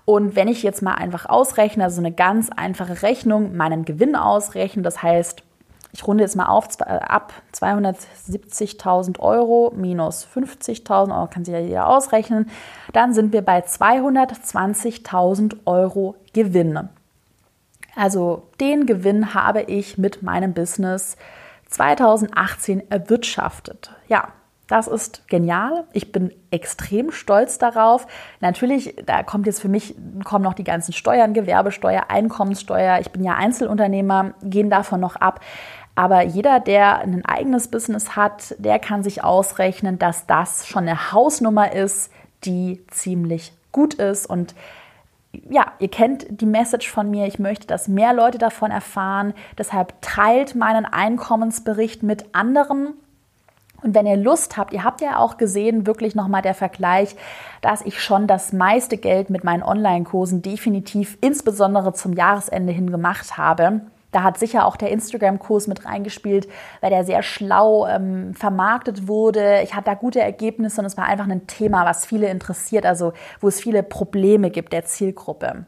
[0.05, 4.83] Und wenn ich jetzt mal einfach ausrechne, also eine ganz einfache Rechnung, meinen Gewinn ausrechne,
[4.83, 5.43] das heißt,
[5.93, 11.61] ich runde jetzt mal auf, äh, ab 270.000 Euro minus 50.000 Euro, kann sich ja
[11.61, 12.51] jeder ausrechnen,
[12.93, 16.89] dann sind wir bei 220.000 Euro Gewinn.
[17.95, 21.17] Also den Gewinn habe ich mit meinem Business
[21.69, 23.91] 2018 erwirtschaftet.
[24.09, 24.29] Ja,
[24.73, 25.85] das ist genial.
[25.93, 28.07] Ich bin extrem stolz darauf.
[28.41, 29.95] Natürlich, da kommt jetzt für mich
[30.25, 32.99] kommen noch die ganzen Steuern, Gewerbesteuer, Einkommenssteuer.
[32.99, 35.41] Ich bin ja Einzelunternehmer, gehen davon noch ab.
[35.95, 41.13] Aber jeder, der ein eigenes Business hat, der kann sich ausrechnen, dass das schon eine
[41.13, 42.11] Hausnummer ist,
[42.45, 44.25] die ziemlich gut ist.
[44.25, 44.55] Und
[45.51, 47.27] ja, ihr kennt die Message von mir.
[47.27, 49.35] Ich möchte, dass mehr Leute davon erfahren.
[49.59, 52.95] Deshalb teilt meinen Einkommensbericht mit anderen.
[53.83, 57.17] Und wenn ihr Lust habt, ihr habt ja auch gesehen, wirklich nochmal der Vergleich,
[57.61, 63.37] dass ich schon das meiste Geld mit meinen Online-Kursen definitiv insbesondere zum Jahresende hin gemacht
[63.37, 63.83] habe.
[64.13, 66.47] Da hat sicher auch der Instagram-Kurs mit reingespielt,
[66.81, 69.63] weil der sehr schlau ähm, vermarktet wurde.
[69.63, 73.15] Ich hatte da gute Ergebnisse und es war einfach ein Thema, was viele interessiert, also
[73.41, 75.65] wo es viele Probleme gibt der Zielgruppe.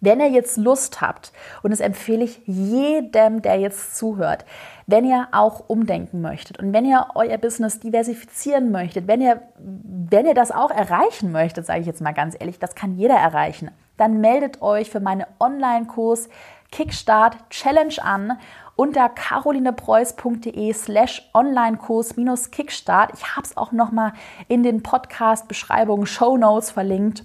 [0.00, 1.32] Wenn ihr jetzt Lust habt,
[1.62, 4.44] und das empfehle ich jedem, der jetzt zuhört,
[4.92, 10.26] wenn ihr auch umdenken möchtet und wenn ihr euer Business diversifizieren möchtet, wenn ihr, wenn
[10.26, 13.70] ihr das auch erreichen möchtet, sage ich jetzt mal ganz ehrlich, das kann jeder erreichen,
[13.96, 16.28] dann meldet euch für meinen Online-Kurs
[16.70, 18.38] Kickstart Challenge an
[18.76, 23.12] unter carolinepreuß.de slash Online-Kurs minus Kickstart.
[23.14, 24.12] Ich habe es auch nochmal
[24.48, 27.24] in den Podcast-Beschreibungen, Show Notes verlinkt.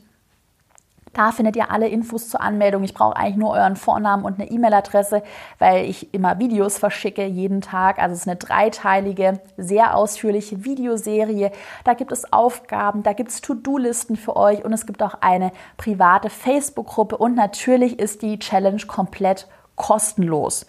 [1.17, 2.83] Da findet ihr alle Infos zur Anmeldung.
[2.83, 5.23] Ich brauche eigentlich nur euren Vornamen und eine E-Mail-Adresse,
[5.57, 7.97] weil ich immer Videos verschicke jeden Tag.
[7.97, 11.51] Also es ist eine dreiteilige, sehr ausführliche Videoserie.
[11.85, 15.51] Da gibt es Aufgaben, da gibt es To-Do-Listen für euch und es gibt auch eine
[15.77, 20.67] private Facebook-Gruppe und natürlich ist die Challenge komplett kostenlos.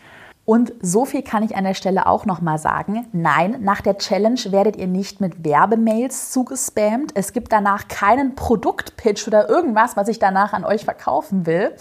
[0.49, 3.07] Und so viel kann ich an der Stelle auch nochmal sagen.
[3.13, 7.11] Nein, nach der Challenge werdet ihr nicht mit Werbemails zugespammt.
[7.15, 11.77] Es gibt danach keinen Produktpitch oder irgendwas, was ich danach an euch verkaufen will.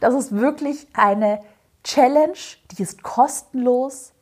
[0.00, 1.40] Das ist wirklich eine
[1.82, 2.36] Challenge,
[2.72, 4.12] die ist kostenlos.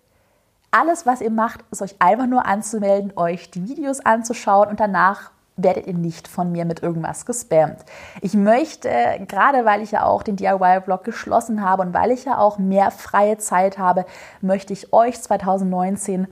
[0.71, 5.33] Alles, was ihr macht, ist euch einfach nur anzumelden, euch die Videos anzuschauen und danach
[5.59, 7.85] werdet ihr nicht von mir mit irgendwas gespammt.
[8.23, 8.89] Ich möchte,
[9.27, 12.91] gerade weil ich ja auch den DIY-Blog geschlossen habe und weil ich ja auch mehr
[12.91, 14.07] freie Zeit habe,
[14.41, 16.29] möchte ich euch 2019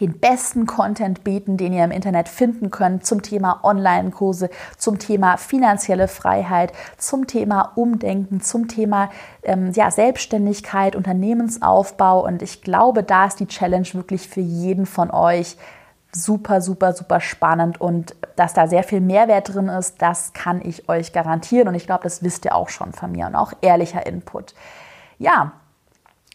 [0.00, 5.36] den besten Content bieten, den ihr im Internet finden könnt zum Thema Online-Kurse, zum Thema
[5.36, 9.10] finanzielle Freiheit, zum Thema Umdenken, zum Thema
[9.42, 12.24] ähm, ja, Selbstständigkeit, Unternehmensaufbau.
[12.24, 15.56] Und ich glaube, da ist die Challenge wirklich für jeden von euch
[16.14, 20.88] super, super, super spannend und dass da sehr viel Mehrwert drin ist, das kann ich
[20.88, 24.06] euch garantieren und ich glaube, das wisst ihr auch schon von mir und auch ehrlicher
[24.06, 24.54] Input.
[25.18, 25.52] Ja,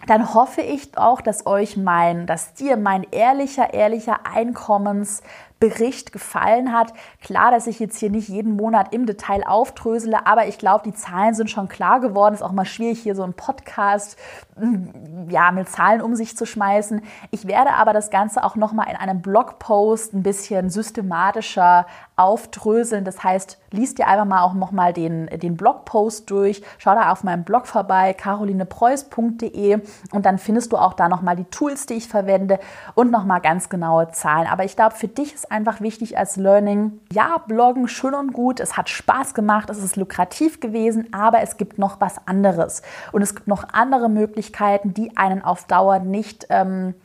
[0.06, 5.24] dann hoffe ich auch, dass euch mein, dass dir mein ehrlicher, ehrlicher Einkommens
[5.60, 6.94] Bericht gefallen hat.
[7.22, 10.94] Klar, dass ich jetzt hier nicht jeden Monat im Detail aufdrösele, aber ich glaube, die
[10.94, 12.36] Zahlen sind schon klar geworden.
[12.36, 14.18] Ist auch mal schwierig, hier so einen Podcast
[14.58, 17.02] mm, ja, mit Zahlen um sich zu schmeißen.
[17.32, 21.88] Ich werde aber das Ganze auch nochmal in einem Blogpost ein bisschen systematischer
[22.18, 23.06] aufdröseln.
[23.06, 26.64] Das heißt, liest dir einfach mal auch nochmal den, den Blogpost durch.
[26.80, 29.80] Schau da auf meinem Blog vorbei, carolinepreuß.de
[30.12, 32.60] und dann findest du auch da nochmal die Tools, die ich verwende
[32.96, 34.48] und nochmal ganz genaue Zahlen.
[34.48, 37.00] Aber ich glaube, für dich ist einfach wichtig als Learning.
[37.12, 41.58] Ja, Bloggen schön und gut, es hat Spaß gemacht, es ist lukrativ gewesen, aber es
[41.58, 42.82] gibt noch was anderes.
[43.12, 46.96] Und es gibt noch andere Möglichkeiten, die einen auf Dauer nicht, ähm,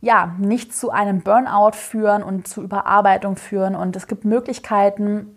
[0.00, 3.74] ja, nicht zu einem Burnout führen und zu Überarbeitung führen.
[3.74, 5.34] Und es gibt Möglichkeiten,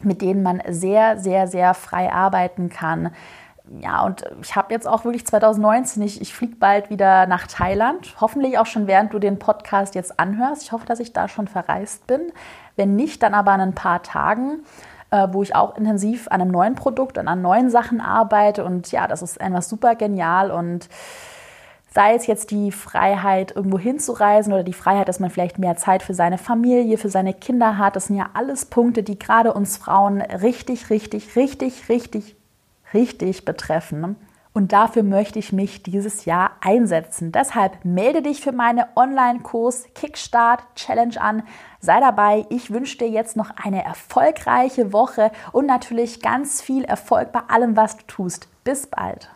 [0.00, 3.10] mit denen man sehr, sehr, sehr frei arbeiten kann
[3.80, 8.14] ja, und ich habe jetzt auch wirklich 2019, ich, ich fliege bald wieder nach Thailand.
[8.20, 10.62] Hoffentlich auch schon während du den Podcast jetzt anhörst.
[10.62, 12.32] Ich hoffe, dass ich da schon verreist bin.
[12.76, 14.64] Wenn nicht, dann aber in ein paar Tagen,
[15.10, 18.64] äh, wo ich auch intensiv an einem neuen Produkt und an neuen Sachen arbeite.
[18.64, 20.88] Und ja, das ist einfach super genial und
[21.90, 26.02] sei es jetzt die Freiheit, irgendwo hinzureisen oder die Freiheit, dass man vielleicht mehr Zeit
[26.02, 27.96] für seine Familie, für seine Kinder hat.
[27.96, 32.36] Das sind ja alles Punkte, die gerade uns Frauen richtig, richtig, richtig, richtig
[32.94, 34.16] richtig betreffen.
[34.54, 37.30] Und dafür möchte ich mich dieses Jahr einsetzen.
[37.30, 41.42] Deshalb melde dich für meine Online-Kurs Kickstart Challenge an.
[41.80, 42.44] Sei dabei.
[42.48, 47.76] Ich wünsche dir jetzt noch eine erfolgreiche Woche und natürlich ganz viel Erfolg bei allem,
[47.76, 48.48] was du tust.
[48.64, 49.30] Bis bald.